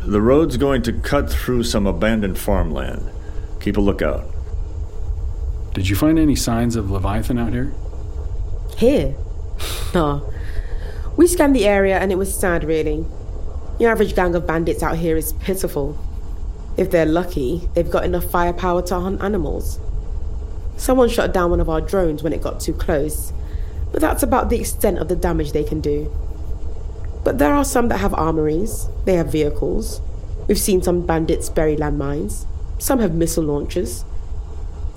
The 0.05 0.21
road's 0.21 0.57
going 0.57 0.81
to 0.83 0.93
cut 0.93 1.29
through 1.29 1.63
some 1.63 1.87
abandoned 1.87 2.37
farmland. 2.37 3.09
Keep 3.61 3.77
a 3.77 3.81
lookout. 3.81 4.25
Did 5.73 5.87
you 5.87 5.95
find 5.95 6.19
any 6.19 6.35
signs 6.35 6.75
of 6.75 6.91
Leviathan 6.91 7.39
out 7.39 7.53
here? 7.53 7.73
Here? 8.77 9.15
No. 9.93 10.29
We 11.15 11.25
scanned 11.27 11.55
the 11.55 11.65
area 11.65 11.99
and 11.99 12.11
it 12.11 12.17
was 12.17 12.37
sad, 12.37 12.65
really. 12.65 13.05
The 13.79 13.85
average 13.85 14.13
gang 14.13 14.35
of 14.35 14.45
bandits 14.45 14.83
out 14.83 14.97
here 14.97 15.15
is 15.15 15.33
pitiful. 15.33 15.97
If 16.75 16.91
they're 16.91 17.05
lucky, 17.05 17.69
they've 17.73 17.89
got 17.89 18.03
enough 18.03 18.25
firepower 18.25 18.81
to 18.83 18.99
hunt 18.99 19.23
animals. 19.23 19.79
Someone 20.75 21.07
shot 21.07 21.33
down 21.33 21.51
one 21.51 21.61
of 21.61 21.69
our 21.69 21.81
drones 21.81 22.23
when 22.23 22.33
it 22.33 22.41
got 22.41 22.59
too 22.59 22.73
close, 22.73 23.31
but 23.91 24.01
that's 24.01 24.23
about 24.23 24.49
the 24.49 24.59
extent 24.59 24.97
of 24.97 25.07
the 25.07 25.15
damage 25.15 25.53
they 25.53 25.63
can 25.63 25.79
do. 25.79 26.11
But 27.23 27.37
there 27.37 27.53
are 27.53 27.63
some 27.65 27.87
that 27.87 27.99
have 27.99 28.13
armories, 28.13 28.87
they 29.05 29.15
have 29.15 29.31
vehicles. 29.31 30.01
We've 30.47 30.59
seen 30.59 30.81
some 30.81 31.05
bandits 31.05 31.49
bury 31.49 31.75
landmines, 31.75 32.45
some 32.79 32.99
have 32.99 33.13
missile 33.13 33.45
launchers. 33.45 34.03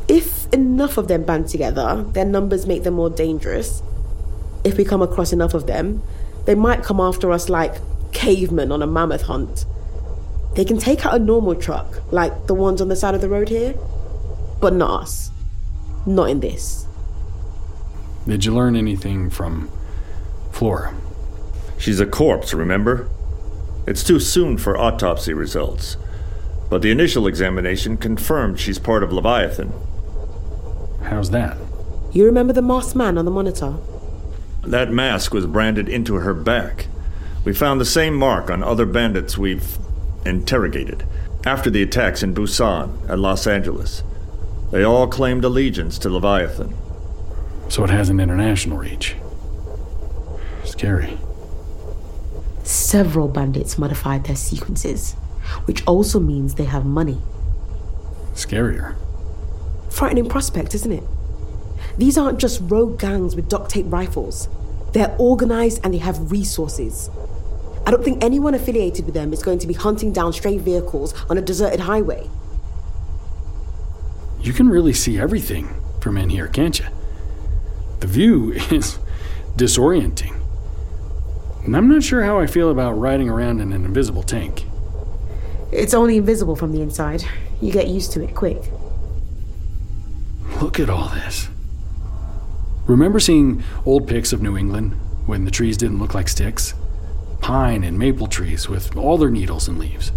If 0.08 0.52
enough 0.52 0.98
of 0.98 1.08
them 1.08 1.24
band 1.24 1.48
together, 1.48 2.04
their 2.12 2.24
numbers 2.24 2.66
make 2.66 2.82
them 2.82 2.94
more 2.94 3.10
dangerous. 3.10 3.82
If 4.64 4.76
we 4.76 4.84
come 4.84 5.02
across 5.02 5.32
enough 5.32 5.54
of 5.54 5.66
them, 5.66 6.02
they 6.46 6.54
might 6.54 6.82
come 6.82 7.00
after 7.00 7.30
us 7.30 7.48
like 7.48 7.74
cavemen 8.12 8.72
on 8.72 8.82
a 8.82 8.86
mammoth 8.86 9.22
hunt. 9.22 9.64
They 10.54 10.64
can 10.64 10.78
take 10.78 11.04
out 11.04 11.14
a 11.14 11.18
normal 11.18 11.54
truck, 11.54 12.00
like 12.12 12.46
the 12.46 12.54
ones 12.54 12.80
on 12.80 12.88
the 12.88 12.96
side 12.96 13.14
of 13.14 13.20
the 13.20 13.28
road 13.28 13.48
here, 13.48 13.74
but 14.60 14.72
not 14.72 15.02
us. 15.02 15.30
Not 16.06 16.30
in 16.30 16.40
this. 16.40 16.86
Did 18.26 18.44
you 18.44 18.54
learn 18.54 18.74
anything 18.74 19.28
from 19.30 19.70
Flora? 20.50 20.96
She's 21.78 22.00
a 22.00 22.06
corpse, 22.06 22.54
remember? 22.54 23.08
It's 23.86 24.02
too 24.02 24.18
soon 24.18 24.58
for 24.58 24.76
autopsy 24.76 25.32
results. 25.32 25.96
But 26.68 26.82
the 26.82 26.90
initial 26.90 27.26
examination 27.26 27.96
confirmed 27.96 28.58
she's 28.58 28.78
part 28.78 29.02
of 29.02 29.12
Leviathan. 29.12 29.72
How's 31.02 31.30
that? 31.30 31.56
You 32.12 32.24
remember 32.24 32.52
the 32.52 32.62
masked 32.62 32.96
man 32.96 33.18
on 33.18 33.24
the 33.24 33.30
monitor? 33.30 33.74
That 34.62 34.90
mask 34.90 35.32
was 35.32 35.46
branded 35.46 35.88
into 35.88 36.16
her 36.16 36.34
back. 36.34 36.88
We 37.44 37.52
found 37.52 37.80
the 37.80 37.84
same 37.84 38.14
mark 38.14 38.50
on 38.50 38.64
other 38.64 38.86
bandits 38.86 39.38
we've 39.38 39.78
interrogated 40.24 41.04
after 41.44 41.70
the 41.70 41.82
attacks 41.82 42.24
in 42.24 42.34
Busan 42.34 43.08
and 43.08 43.22
Los 43.22 43.46
Angeles. 43.46 44.02
They 44.72 44.82
all 44.82 45.06
claimed 45.06 45.44
allegiance 45.44 45.96
to 46.00 46.10
Leviathan. 46.10 46.74
So 47.68 47.84
it 47.84 47.90
has 47.90 48.08
an 48.08 48.18
international 48.18 48.78
reach. 48.78 49.14
Scary. 50.64 51.18
Several 52.66 53.29
bandits 53.29 53.79
modified 53.79 54.24
their 54.24 54.35
sequences, 54.35 55.12
which 55.66 55.87
also 55.87 56.18
means 56.18 56.57
they 56.57 56.64
have 56.64 56.85
money. 56.85 57.18
Scarier. 58.35 58.96
Frightening 59.88 60.29
prospect, 60.29 60.74
isn't 60.74 60.90
it? 60.90 61.05
These 61.96 62.18
aren't 62.18 62.40
just 62.40 62.61
rogue 62.64 62.98
gangs 62.98 63.37
with 63.37 63.48
duct 63.48 63.70
tape 63.70 63.87
rifles. 63.88 64.48
They're 64.92 65.14
organized 65.16 65.81
and 65.85 65.94
they 65.94 65.98
have 65.98 66.33
resources. 66.33 67.09
I 67.87 67.92
don't 67.92 68.02
think 68.02 68.24
anyone 68.24 68.52
affiliated 68.52 69.07
with 69.07 69.14
them 69.14 69.33
is 69.33 69.44
going 69.44 69.61
to 69.61 69.68
be 69.68 69.74
hunting 69.74 70.12
down 70.12 70.33
stray 70.33 70.59
vehicles 70.59 71.14
on 71.31 71.38
a 71.38 71.42
deserted 71.42 71.79
highway. 71.79 72.29
You 74.40 74.52
can 74.52 74.68
really 74.68 74.92
see 74.92 75.20
everything 75.20 75.72
from 76.00 76.18
in 76.18 76.31
here, 76.31 76.48
can't 76.48 76.76
you? 76.76 76.87
The 78.00 78.09
view 78.09 78.52
is 78.72 78.98
disorienting. 79.57 80.36
And 81.66 81.76
I'm 81.76 81.88
not 81.88 82.05
sure 82.05 82.22
how 82.22 82.38
I 82.38 82.46
feel 82.46 82.70
about 82.70 82.92
riding 82.92 83.29
around 83.29 83.61
in 83.61 83.72
an 83.72 83.85
invisible 83.85 84.22
tank. 84.22 84.64
It's 85.72 85.94
only 85.94 86.16
invisible 86.16 86.55
from 86.55 86.70
the 86.70 86.81
inside. 86.81 87.24
You 87.61 87.72
get 87.72 87.88
used 87.88 88.12
to 88.12 88.22
it 88.22 88.37
quick. 88.37 88.70
Look 90.62 90.79
at 90.79 90.88
all 90.88 91.09
this. 91.09 91.48
Remember 92.87 93.18
seeing 93.18 93.64
old 93.85 94.07
pics 94.07 94.33
of 94.33 94.40
New 94.40 94.57
England 94.57 94.92
when 95.26 95.44
the 95.44 95.50
trees 95.50 95.76
didn't 95.76 95.98
look 95.98 96.14
like 96.14 96.29
sticks? 96.29 96.72
Pine 97.40 97.83
and 97.83 97.98
maple 97.98 98.29
trees 98.29 98.68
with 98.68 98.96
all 98.96 99.18
their 99.18 99.31
needles 99.31 99.66
and 99.66 99.76
leaves. 99.76 100.12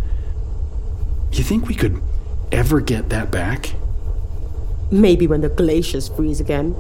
You 1.32 1.44
think 1.44 1.68
we 1.68 1.74
could 1.74 2.00
ever 2.52 2.80
get 2.80 3.10
that 3.10 3.32
back? 3.32 3.74
Maybe 4.92 5.26
when 5.26 5.42
the 5.42 5.50
glaciers 5.50 6.10
freeze 6.10 6.40
again. 6.40 6.76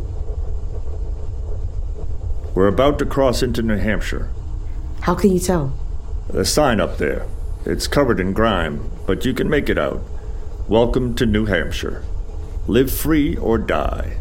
We're 2.53 2.67
about 2.67 2.99
to 2.99 3.05
cross 3.08 3.41
into 3.41 3.63
New 3.63 3.77
Hampshire. 3.77 4.29
How 5.01 5.15
can 5.15 5.31
you 5.31 5.39
tell? 5.39 5.73
The 6.29 6.45
sign 6.45 6.79
up 6.79 6.97
there. 6.97 7.25
It's 7.65 7.88
covered 7.88 8.19
in 8.19 8.33
grime, 8.33 8.91
but 9.07 9.25
you 9.25 9.33
can 9.33 9.49
make 9.49 9.69
it 9.69 9.77
out. 9.77 10.01
Welcome 10.67 11.15
to 11.15 11.25
New 11.25 11.45
Hampshire. 11.45 12.03
Live 12.67 12.91
free 12.91 13.38
or 13.38 13.57
die. 13.57 14.17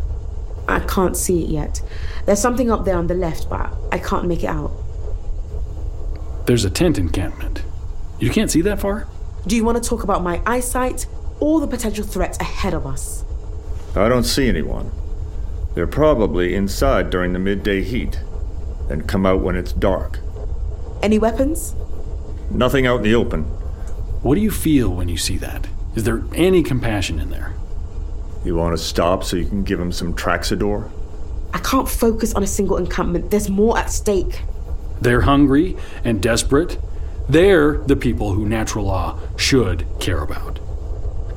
I 0.69 0.81
can't 0.81 1.17
see 1.17 1.43
it 1.43 1.51
yet. 1.51 1.83
There's 2.27 2.41
something 2.41 2.71
up 2.71 2.85
there 2.85 2.97
on 2.97 3.09
the 3.09 3.15
left, 3.15 3.51
but 3.51 3.71
I 3.91 3.99
can't 3.99 4.27
make 4.27 4.45
it 4.45 4.49
out. 4.49 4.71
There's 6.47 6.65
a 6.65 6.71
tent 6.71 6.97
encampment. 6.97 7.63
You 8.21 8.31
can't 8.31 8.51
see 8.51 8.61
that 8.63 8.81
far? 8.81 9.09
Do 9.47 9.57
you 9.57 9.65
want 9.65 9.83
to 9.83 9.87
talk 9.87 10.05
about 10.05 10.23
my 10.23 10.41
eyesight 10.47 11.07
or 11.41 11.61
the 11.61 11.67
potential 11.67 12.05
threats 12.05 12.39
ahead 12.39 12.73
of 12.73 12.87
us? 12.87 13.25
I 13.97 14.09
don't 14.09 14.25
see 14.25 14.49
anyone. 14.49 14.93
They're 15.75 15.87
probably 15.87 16.55
inside 16.55 17.11
during 17.11 17.33
the 17.33 17.39
midday 17.39 17.83
heat 17.83 18.21
and 18.89 19.09
come 19.09 19.27
out 19.27 19.41
when 19.41 19.57
it's 19.57 19.73
dark. 19.73 20.21
Any 21.03 21.19
weapons? 21.19 21.75
Nothing 22.51 22.87
out 22.87 22.97
in 22.99 23.03
the 23.03 23.15
open. 23.15 23.45
What 24.23 24.35
do 24.35 24.41
you 24.41 24.51
feel 24.51 24.91
when 24.91 25.09
you 25.09 25.17
see 25.17 25.37
that? 25.39 25.69
Is 25.95 26.05
there 26.05 26.23
any 26.35 26.63
compassion 26.63 27.21
in 27.21 27.31
there? 27.31 27.55
You 28.45 28.57
want 28.57 28.77
to 28.77 28.83
stop 28.83 29.25
so 29.25 29.37
you 29.37 29.47
can 29.47 29.63
give 29.63 29.79
them 29.79 29.93
some 29.93 30.15
Traxador? 30.15 30.91
I 31.53 31.59
can't 31.59 31.89
focus 31.89 32.35
on 32.35 32.43
a 32.43 32.47
single 32.47 32.77
encampment. 32.77 33.31
There's 33.31 33.49
more 33.49 33.79
at 33.79 33.91
stake. 33.91 34.43
They're 35.01 35.23
hungry 35.23 35.77
and 36.05 36.21
desperate. 36.21 36.79
They're 37.29 37.79
the 37.79 37.97
people 37.97 38.33
who 38.33 38.47
natural 38.47 38.87
law 38.87 39.19
should 39.37 39.87
care 40.01 40.23
about. 40.23 40.59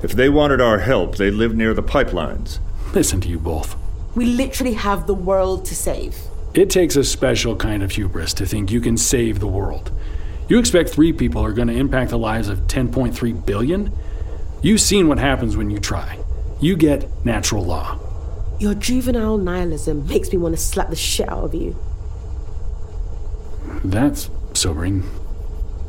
If 0.04 0.14
they 0.14 0.30
wanted 0.30 0.60
our 0.60 0.80
help, 0.80 1.18
they'd 1.18 1.32
live 1.32 1.56
near 1.56 1.74
the 1.74 1.84
pipelines. 1.84 2.60
Listen 2.94 3.22
to 3.22 3.30
you 3.30 3.40
both. 3.40 3.76
We 4.16 4.26
literally 4.26 4.74
have 4.74 5.06
the 5.06 5.14
world 5.14 5.66
to 5.66 5.76
save. 5.76 6.16
It 6.54 6.70
takes 6.70 6.98
a 6.98 7.04
special 7.06 7.56
kind 7.56 7.82
of 7.82 7.92
hubris 7.92 8.34
to 8.34 8.46
think 8.46 8.72
you 8.72 8.82
can 8.82 8.98
save 8.98 9.40
the 9.40 9.48
world. 9.48 9.90
You 10.50 10.60
expect 10.60 10.90
three 10.90 11.14
people 11.14 11.42
are 11.46 11.54
going 11.54 11.70
to 11.70 11.74
impact 11.74 12.10
the 12.10 12.18
lives 12.18 12.50
of 12.50 12.68
10.3 12.68 13.46
billion? 13.46 13.94
You've 14.62 14.82
seen 14.82 15.08
what 15.08 15.18
happens 15.18 15.56
when 15.56 15.70
you 15.70 15.80
try. 15.80 16.20
You 16.60 16.76
get 16.76 17.08
natural 17.26 17.64
law. 17.64 17.98
Your 18.60 18.74
juvenile 18.74 19.38
nihilism 19.38 20.06
makes 20.08 20.30
me 20.34 20.40
want 20.40 20.54
to 20.54 20.62
slap 20.62 20.90
the 20.90 20.96
shit 20.98 21.30
out 21.30 21.46
of 21.46 21.56
you. 21.56 21.78
That's 23.86 24.30
sobering. 24.54 25.10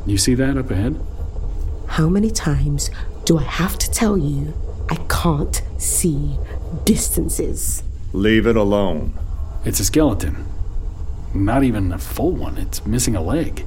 You 0.05 0.17
see 0.17 0.33
that 0.35 0.57
up 0.57 0.71
ahead? 0.71 0.97
How 1.87 2.07
many 2.07 2.31
times 2.31 2.89
do 3.25 3.37
I 3.37 3.43
have 3.43 3.77
to 3.79 3.91
tell 3.91 4.17
you 4.17 4.53
I 4.89 4.95
can't 5.09 5.61
see 5.77 6.37
distances? 6.85 7.83
Leave 8.13 8.47
it 8.47 8.55
alone. 8.55 9.13
It's 9.65 9.81
a 9.81 9.85
skeleton. 9.85 10.52
Not 11.33 11.63
even 11.63 11.91
a 11.91 11.97
full 11.97 12.31
one, 12.31 12.57
it's 12.57 12.85
missing 12.85 13.15
a 13.15 13.21
leg. 13.21 13.65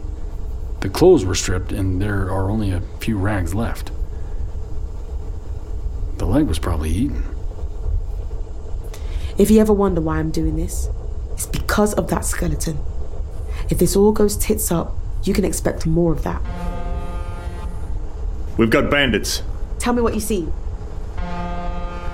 The 0.80 0.88
clothes 0.88 1.24
were 1.24 1.34
stripped, 1.34 1.72
and 1.72 2.00
there 2.00 2.30
are 2.30 2.48
only 2.48 2.70
a 2.70 2.82
few 3.00 3.18
rags 3.18 3.54
left. 3.54 3.90
The 6.18 6.26
leg 6.26 6.46
was 6.46 6.58
probably 6.58 6.90
eaten. 6.90 7.24
If 9.36 9.50
you 9.50 9.60
ever 9.60 9.72
wonder 9.72 10.00
why 10.00 10.18
I'm 10.18 10.30
doing 10.30 10.56
this, 10.56 10.88
it's 11.32 11.46
because 11.46 11.92
of 11.94 12.08
that 12.08 12.24
skeleton. 12.24 12.78
If 13.68 13.78
this 13.78 13.96
all 13.96 14.12
goes 14.12 14.36
tits 14.36 14.70
up, 14.70 14.94
you 15.24 15.34
can 15.34 15.44
expect 15.44 15.86
more 15.86 16.12
of 16.12 16.22
that. 16.22 16.40
We've 18.56 18.70
got 18.70 18.90
bandits. 18.90 19.42
Tell 19.78 19.92
me 19.92 20.00
what 20.00 20.14
you 20.14 20.20
see. 20.20 20.48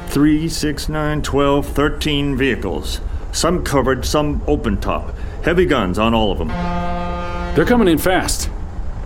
Three, 0.08 0.48
six, 0.48 0.88
nine, 0.88 1.22
twelve, 1.22 1.66
thirteen 1.66 2.36
vehicles. 2.36 3.00
Some 3.32 3.62
covered, 3.62 4.04
some 4.04 4.42
open 4.46 4.80
top. 4.80 5.14
Heavy 5.42 5.66
guns 5.66 5.98
on 5.98 6.14
all 6.14 6.30
of 6.30 6.38
them. 6.38 6.48
They're 7.56 7.66
coming 7.66 7.88
in 7.88 7.98
fast. 7.98 8.48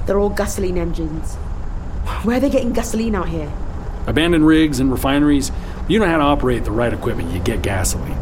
They're 0.04 0.18
all 0.18 0.28
gasoline 0.28 0.76
engines. 0.76 1.34
Where 2.24 2.36
are 2.36 2.40
they 2.40 2.50
getting 2.50 2.72
gasoline 2.72 3.14
out 3.14 3.28
here? 3.28 3.50
Abandoned 4.06 4.46
rigs 4.46 4.78
and 4.78 4.92
refineries. 4.92 5.50
You 5.88 5.98
know 5.98 6.06
how 6.06 6.18
to 6.18 6.22
operate 6.22 6.64
the 6.64 6.70
right 6.72 6.92
equipment, 6.92 7.30
you 7.32 7.40
get 7.40 7.62
gasoline. 7.62 8.18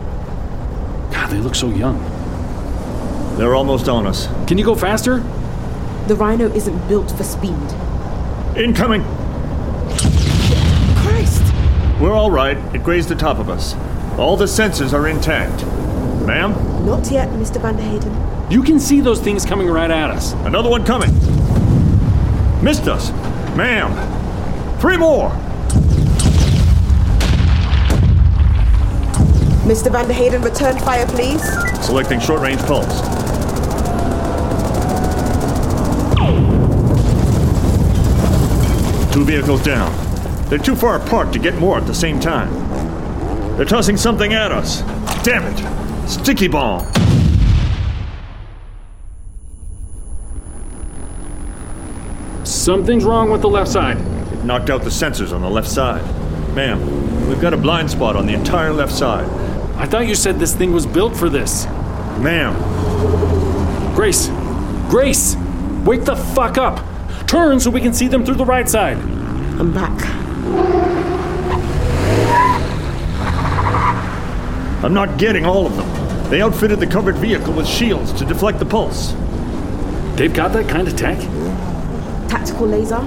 God, 1.13 1.31
they 1.31 1.39
look 1.39 1.57
so 1.57 1.69
young. 1.69 1.99
They're 3.37 3.55
almost 3.55 3.89
on 3.89 4.07
us. 4.07 4.29
Can 4.47 4.59
you 4.59 4.65
go 4.65 4.77
faster? 4.77 5.19
The 6.07 6.15
Rhino 6.15 6.49
isn't 6.53 6.87
built 6.87 7.11
for 7.11 7.25
speed. 7.25 7.51
Incoming! 8.57 9.03
Christ! 11.03 11.43
We're 12.01 12.13
all 12.13 12.31
right. 12.31 12.57
It 12.75 12.85
grazed 12.85 13.09
the 13.09 13.17
top 13.17 13.39
of 13.39 13.49
us. 13.51 13.75
All 14.19 14.37
the 14.37 14.45
sensors 14.45 14.93
are 14.93 15.09
intact. 15.09 15.65
Ma'am? 16.25 16.74
Not 16.85 17.11
yet, 17.11 17.29
Mr. 17.31 17.61
Van 17.63 17.77
der 17.77 17.83
Hayden. 17.83 18.51
You 18.51 18.63
can 18.63 18.79
see 18.79 19.01
those 19.01 19.19
things 19.19 19.47
coming 19.47 19.69
right 19.69 19.91
at 19.91 20.11
us. 20.11 20.35
Another 20.45 20.69
one 20.69 20.85
coming. 20.85 21.13
Missed 22.63 22.89
us. 22.89 23.11
Ma'am. 23.57 23.91
Three 24.81 24.99
more. 24.99 25.31
Mr. 29.65 29.91
Van 29.91 30.07
der 30.07 30.13
Hayden, 30.13 30.43
return 30.43 30.79
fire, 30.79 31.07
please. 31.07 31.43
Selecting 31.87 32.21
short 32.21 32.43
range 32.43 32.61
pulse. 32.67 33.01
Two 39.15 39.25
vehicles 39.25 39.63
down. 39.63 39.91
They're 40.51 40.59
too 40.59 40.77
far 40.77 40.97
apart 40.97 41.33
to 41.33 41.39
get 41.39 41.55
more 41.55 41.79
at 41.79 41.87
the 41.87 41.95
same 41.95 42.21
time. 42.21 42.53
They're 43.57 43.65
tossing 43.65 43.97
something 43.97 44.35
at 44.35 44.53
us. 44.53 44.83
Damn 45.23 45.45
it! 45.45 45.84
Sticky 46.07 46.49
bomb! 46.49 46.85
Something's 52.45 53.05
wrong 53.05 53.31
with 53.31 53.43
the 53.43 53.49
left 53.49 53.71
side. 53.71 53.99
It 54.33 54.45
knocked 54.45 54.71
out 54.71 54.83
the 54.83 54.91
sensors 54.91 55.33
on 55.33 55.43
the 55.43 55.51
left 55.51 55.69
side. 55.69 56.03
Ma'am, 56.55 57.29
we've 57.29 57.41
got 57.41 57.53
a 57.53 57.57
blind 57.57 57.91
spot 57.91 58.17
on 58.17 58.27
the 58.27 58.35
entire 58.35 58.73
left 58.73 58.93
side. 58.93 59.29
I 59.77 59.87
thought 59.87 60.07
you 60.07 60.15
said 60.15 60.39
this 60.39 60.55
thing 60.55 60.73
was 60.73 60.87
built 60.87 61.17
for 61.17 61.29
this. 61.29 61.67
Ma'am, 62.19 62.55
Grace! 63.95 64.29
Grace! 64.89 65.37
Wake 65.85 66.05
the 66.05 66.17
fuck 66.17 66.59
up! 66.59 66.85
Turn 67.29 67.61
so 67.61 67.71
we 67.71 67.81
can 67.81 67.93
see 67.93 68.09
them 68.09 68.25
through 68.25 68.35
the 68.35 68.45
right 68.45 68.69
side. 68.69 68.97
I'm 68.97 69.73
back. 69.73 69.93
I'm 74.85 74.93
not 74.93 75.17
getting 75.17 75.47
all 75.47 75.67
of 75.67 75.75
them. 75.77 76.29
They 76.29 76.43
outfitted 76.43 76.79
the 76.79 76.87
covered 76.87 77.17
vehicle 77.17 77.55
with 77.55 77.67
shields 77.67 78.13
to 78.13 78.27
deflect 78.27 78.59
the 78.59 78.67
pulse. 78.67 79.13
They've 80.15 80.33
got 80.33 80.53
that 80.53 80.69
kind 80.69 80.87
of 80.87 80.95
tech? 80.95 81.19
Tactical 82.29 82.67
laser? 82.67 83.01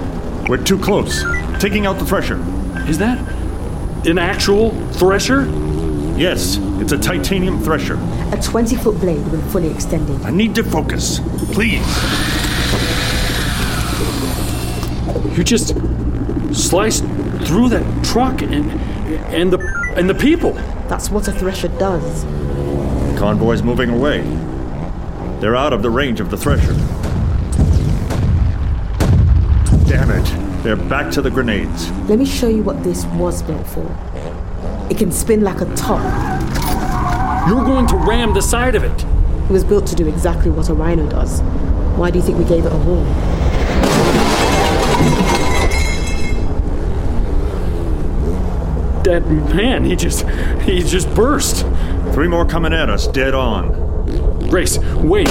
We're 0.48 0.56
too 0.56 0.76
close. 0.76 1.22
Taking 1.60 1.86
out 1.86 2.00
the 2.00 2.04
thresher. 2.04 2.44
Is 2.88 2.98
that 2.98 3.16
an 4.08 4.18
actual 4.18 4.70
thresher? 4.94 5.44
Yes, 6.16 6.58
it's 6.80 6.90
a 6.90 6.98
titanium 6.98 7.62
thresher. 7.62 7.94
A 8.32 8.40
20 8.42 8.74
foot 8.74 8.98
blade 8.98 9.24
when 9.28 9.40
fully 9.50 9.70
extended. 9.70 10.20
I 10.22 10.30
need 10.30 10.56
to 10.56 10.64
focus. 10.64 11.20
Please. 11.52 11.86
You 15.38 15.44
just 15.44 15.76
sliced 16.52 17.04
through 17.44 17.68
that 17.68 18.04
truck 18.04 18.42
and 18.42 18.72
and 19.30 19.52
the 19.52 19.77
and 19.96 20.08
the 20.08 20.14
people. 20.14 20.52
That's 20.88 21.10
what 21.10 21.28
a 21.28 21.32
thresher 21.32 21.68
does. 21.68 22.24
The 22.24 23.16
convoy's 23.18 23.62
moving 23.62 23.90
away. 23.90 24.22
They're 25.40 25.56
out 25.56 25.72
of 25.72 25.82
the 25.82 25.90
range 25.90 26.20
of 26.20 26.30
the 26.30 26.36
thresher. 26.36 26.74
Damn 29.86 30.10
it. 30.10 30.62
They're 30.62 30.76
back 30.76 31.12
to 31.12 31.22
the 31.22 31.30
grenades. 31.30 31.90
Let 32.08 32.18
me 32.18 32.26
show 32.26 32.48
you 32.48 32.62
what 32.62 32.82
this 32.82 33.04
was 33.06 33.42
built 33.42 33.66
for. 33.66 33.86
It 34.90 34.98
can 34.98 35.12
spin 35.12 35.42
like 35.42 35.60
a 35.60 35.74
top. 35.76 36.02
You're 37.48 37.64
going 37.64 37.86
to 37.86 37.96
ram 37.96 38.34
the 38.34 38.42
side 38.42 38.74
of 38.74 38.84
it. 38.84 39.04
It 39.48 39.52
was 39.52 39.64
built 39.64 39.86
to 39.86 39.94
do 39.94 40.06
exactly 40.08 40.50
what 40.50 40.68
a 40.68 40.74
rhino 40.74 41.08
does. 41.08 41.40
Why 41.96 42.10
do 42.10 42.18
you 42.18 42.24
think 42.24 42.38
we 42.38 42.44
gave 42.44 42.66
it 42.66 42.72
a 42.72 42.76
horn? 42.76 43.06
That 49.08 49.26
man, 49.26 49.86
he 49.86 49.96
just 49.96 50.28
he 50.64 50.82
just 50.82 51.08
burst. 51.14 51.64
Three 52.12 52.28
more 52.28 52.44
coming 52.44 52.74
at 52.74 52.90
us, 52.90 53.06
dead 53.08 53.32
on. 53.32 53.72
Grace, 54.50 54.76
wait. 54.96 55.28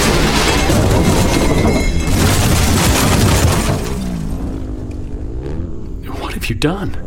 What 6.08 6.34
have 6.34 6.50
you 6.50 6.56
done? 6.56 6.98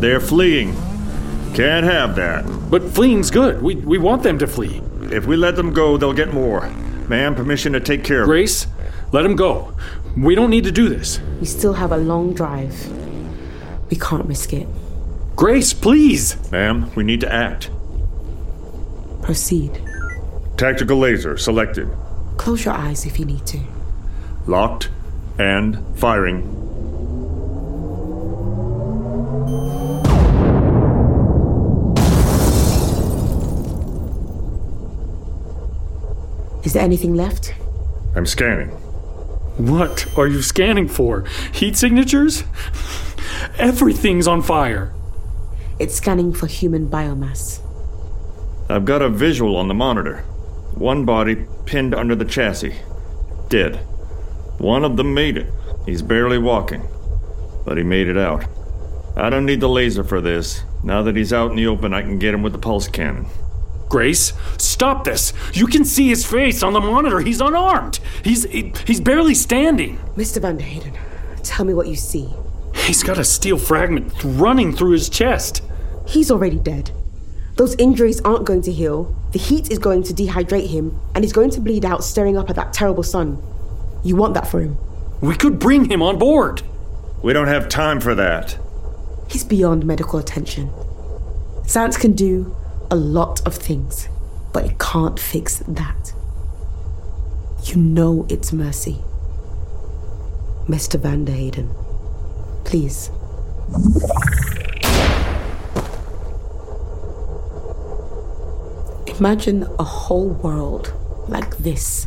They're 0.00 0.20
fleeing. 0.20 0.74
Can't 1.54 1.86
have 1.86 2.14
that. 2.16 2.44
But 2.70 2.82
fleeing's 2.82 3.30
good. 3.30 3.62
We 3.62 3.76
we 3.76 3.96
want 3.96 4.22
them 4.22 4.38
to 4.40 4.46
flee. 4.46 4.82
If 5.10 5.24
we 5.24 5.34
let 5.34 5.56
them 5.56 5.72
go, 5.72 5.96
they'll 5.96 6.12
get 6.12 6.34
more. 6.34 6.68
Ma'am, 7.08 7.36
permission 7.36 7.72
to 7.72 7.80
take 7.80 8.04
care 8.04 8.20
of 8.20 8.26
Grace, 8.26 8.66
let 9.12 9.24
him 9.24 9.34
go. 9.34 9.72
We 10.14 10.34
don't 10.34 10.50
need 10.50 10.64
to 10.64 10.72
do 10.72 10.90
this. 10.90 11.20
We 11.40 11.46
still 11.46 11.72
have 11.72 11.90
a 11.90 11.96
long 11.96 12.34
drive. 12.34 12.76
We 13.88 13.96
can't 13.96 14.26
risk 14.26 14.52
it. 14.52 14.68
Grace, 15.38 15.72
please. 15.72 16.36
Ma'am, 16.50 16.90
we 16.96 17.04
need 17.04 17.20
to 17.20 17.32
act. 17.32 17.70
Proceed. 19.22 19.80
Tactical 20.56 20.98
laser 20.98 21.36
selected. 21.36 21.88
Close 22.36 22.64
your 22.64 22.74
eyes 22.74 23.06
if 23.06 23.20
you 23.20 23.24
need 23.24 23.46
to. 23.46 23.60
Locked 24.48 24.90
and 25.38 25.78
firing. 25.96 26.42
Is 36.64 36.72
there 36.72 36.82
anything 36.82 37.14
left? 37.14 37.54
I'm 38.16 38.26
scanning. 38.26 38.70
What 39.56 40.18
are 40.18 40.26
you 40.26 40.42
scanning 40.42 40.88
for? 40.88 41.24
Heat 41.52 41.76
signatures? 41.76 42.42
Everything's 43.56 44.26
on 44.26 44.42
fire. 44.42 44.92
It's 45.78 45.94
scanning 45.94 46.32
for 46.32 46.46
human 46.46 46.88
biomass. 46.88 47.60
I've 48.68 48.84
got 48.84 49.00
a 49.02 49.08
visual 49.08 49.56
on 49.56 49.68
the 49.68 49.74
monitor. 49.74 50.18
One 50.74 51.04
body 51.04 51.46
pinned 51.66 51.94
under 51.94 52.14
the 52.14 52.24
chassis. 52.24 52.74
Dead. 53.48 53.76
One 54.58 54.84
of 54.84 54.96
them 54.96 55.14
made 55.14 55.36
it. 55.36 55.52
He's 55.86 56.02
barely 56.02 56.38
walking. 56.38 56.86
But 57.64 57.76
he 57.78 57.82
made 57.84 58.08
it 58.08 58.18
out. 58.18 58.44
I 59.16 59.30
don't 59.30 59.46
need 59.46 59.60
the 59.60 59.68
laser 59.68 60.04
for 60.04 60.20
this. 60.20 60.62
Now 60.82 61.02
that 61.02 61.16
he's 61.16 61.32
out 61.32 61.50
in 61.50 61.56
the 61.56 61.66
open, 61.66 61.94
I 61.94 62.02
can 62.02 62.18
get 62.18 62.34
him 62.34 62.42
with 62.42 62.52
the 62.52 62.58
pulse 62.58 62.88
cannon. 62.88 63.26
Grace, 63.88 64.32
stop 64.58 65.04
this. 65.04 65.32
You 65.54 65.66
can 65.66 65.84
see 65.84 66.08
his 66.08 66.24
face 66.26 66.62
on 66.62 66.72
the 66.74 66.80
monitor. 66.80 67.20
He's 67.20 67.40
unarmed. 67.40 68.00
He's 68.22 68.44
he- 68.44 68.72
he's 68.86 69.00
barely 69.00 69.34
standing. 69.34 69.98
Mr. 70.16 70.42
Van 70.42 70.58
der 70.58 70.64
Hayden, 70.64 70.92
tell 71.42 71.64
me 71.64 71.72
what 71.72 71.86
you 71.86 71.96
see. 71.96 72.28
He's 72.88 73.02
got 73.02 73.18
a 73.18 73.24
steel 73.24 73.58
fragment 73.58 74.14
running 74.24 74.74
through 74.74 74.92
his 74.92 75.10
chest. 75.10 75.62
He's 76.06 76.30
already 76.30 76.58
dead. 76.58 76.90
Those 77.56 77.74
injuries 77.74 78.18
aren't 78.22 78.46
going 78.46 78.62
to 78.62 78.72
heal. 78.72 79.14
The 79.32 79.38
heat 79.38 79.70
is 79.70 79.78
going 79.78 80.04
to 80.04 80.14
dehydrate 80.14 80.68
him, 80.68 80.98
and 81.14 81.22
he's 81.22 81.34
going 81.34 81.50
to 81.50 81.60
bleed 81.60 81.84
out 81.84 82.02
staring 82.02 82.38
up 82.38 82.48
at 82.48 82.56
that 82.56 82.72
terrible 82.72 83.02
sun. 83.02 83.42
You 84.02 84.16
want 84.16 84.32
that 84.32 84.48
for 84.48 84.60
him. 84.60 84.78
We 85.20 85.36
could 85.36 85.58
bring 85.58 85.90
him 85.90 86.00
on 86.00 86.18
board. 86.18 86.62
We 87.22 87.34
don't 87.34 87.48
have 87.48 87.68
time 87.68 88.00
for 88.00 88.14
that. 88.14 88.56
He's 89.28 89.44
beyond 89.44 89.84
medical 89.84 90.18
attention. 90.18 90.72
Science 91.66 91.98
can 91.98 92.12
do 92.12 92.56
a 92.90 92.96
lot 92.96 93.46
of 93.46 93.54
things, 93.54 94.08
but 94.54 94.64
it 94.64 94.78
can't 94.78 95.20
fix 95.20 95.58
that. 95.68 96.14
You 97.64 97.76
know 97.76 98.24
it's 98.30 98.50
mercy. 98.50 99.02
Mr. 100.66 100.98
Van 100.98 101.26
der 101.26 101.34
Hayden, 101.34 101.74
please. 102.68 103.10
Imagine 109.18 109.66
a 109.78 109.84
whole 109.84 110.28
world 110.44 110.92
like 111.28 111.56
this. 111.56 112.06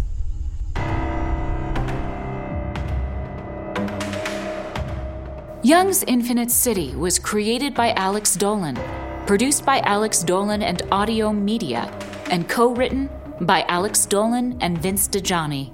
Young's 5.64 6.04
Infinite 6.04 6.52
City 6.52 6.96
was 6.96 7.18
created 7.18 7.74
by 7.74 7.94
Alex 7.94 8.36
Dolan, 8.36 8.78
produced 9.26 9.66
by 9.66 9.80
Alex 9.80 10.22
Dolan 10.22 10.62
and 10.62 10.84
Audiohm 10.92 11.42
Media, 11.42 11.92
and 12.30 12.48
co 12.48 12.74
written 12.74 13.10
by 13.42 13.64
Alex 13.68 14.06
Dolan 14.06 14.58
and 14.62 14.78
Vince 14.78 15.08
Dajani. 15.08 15.74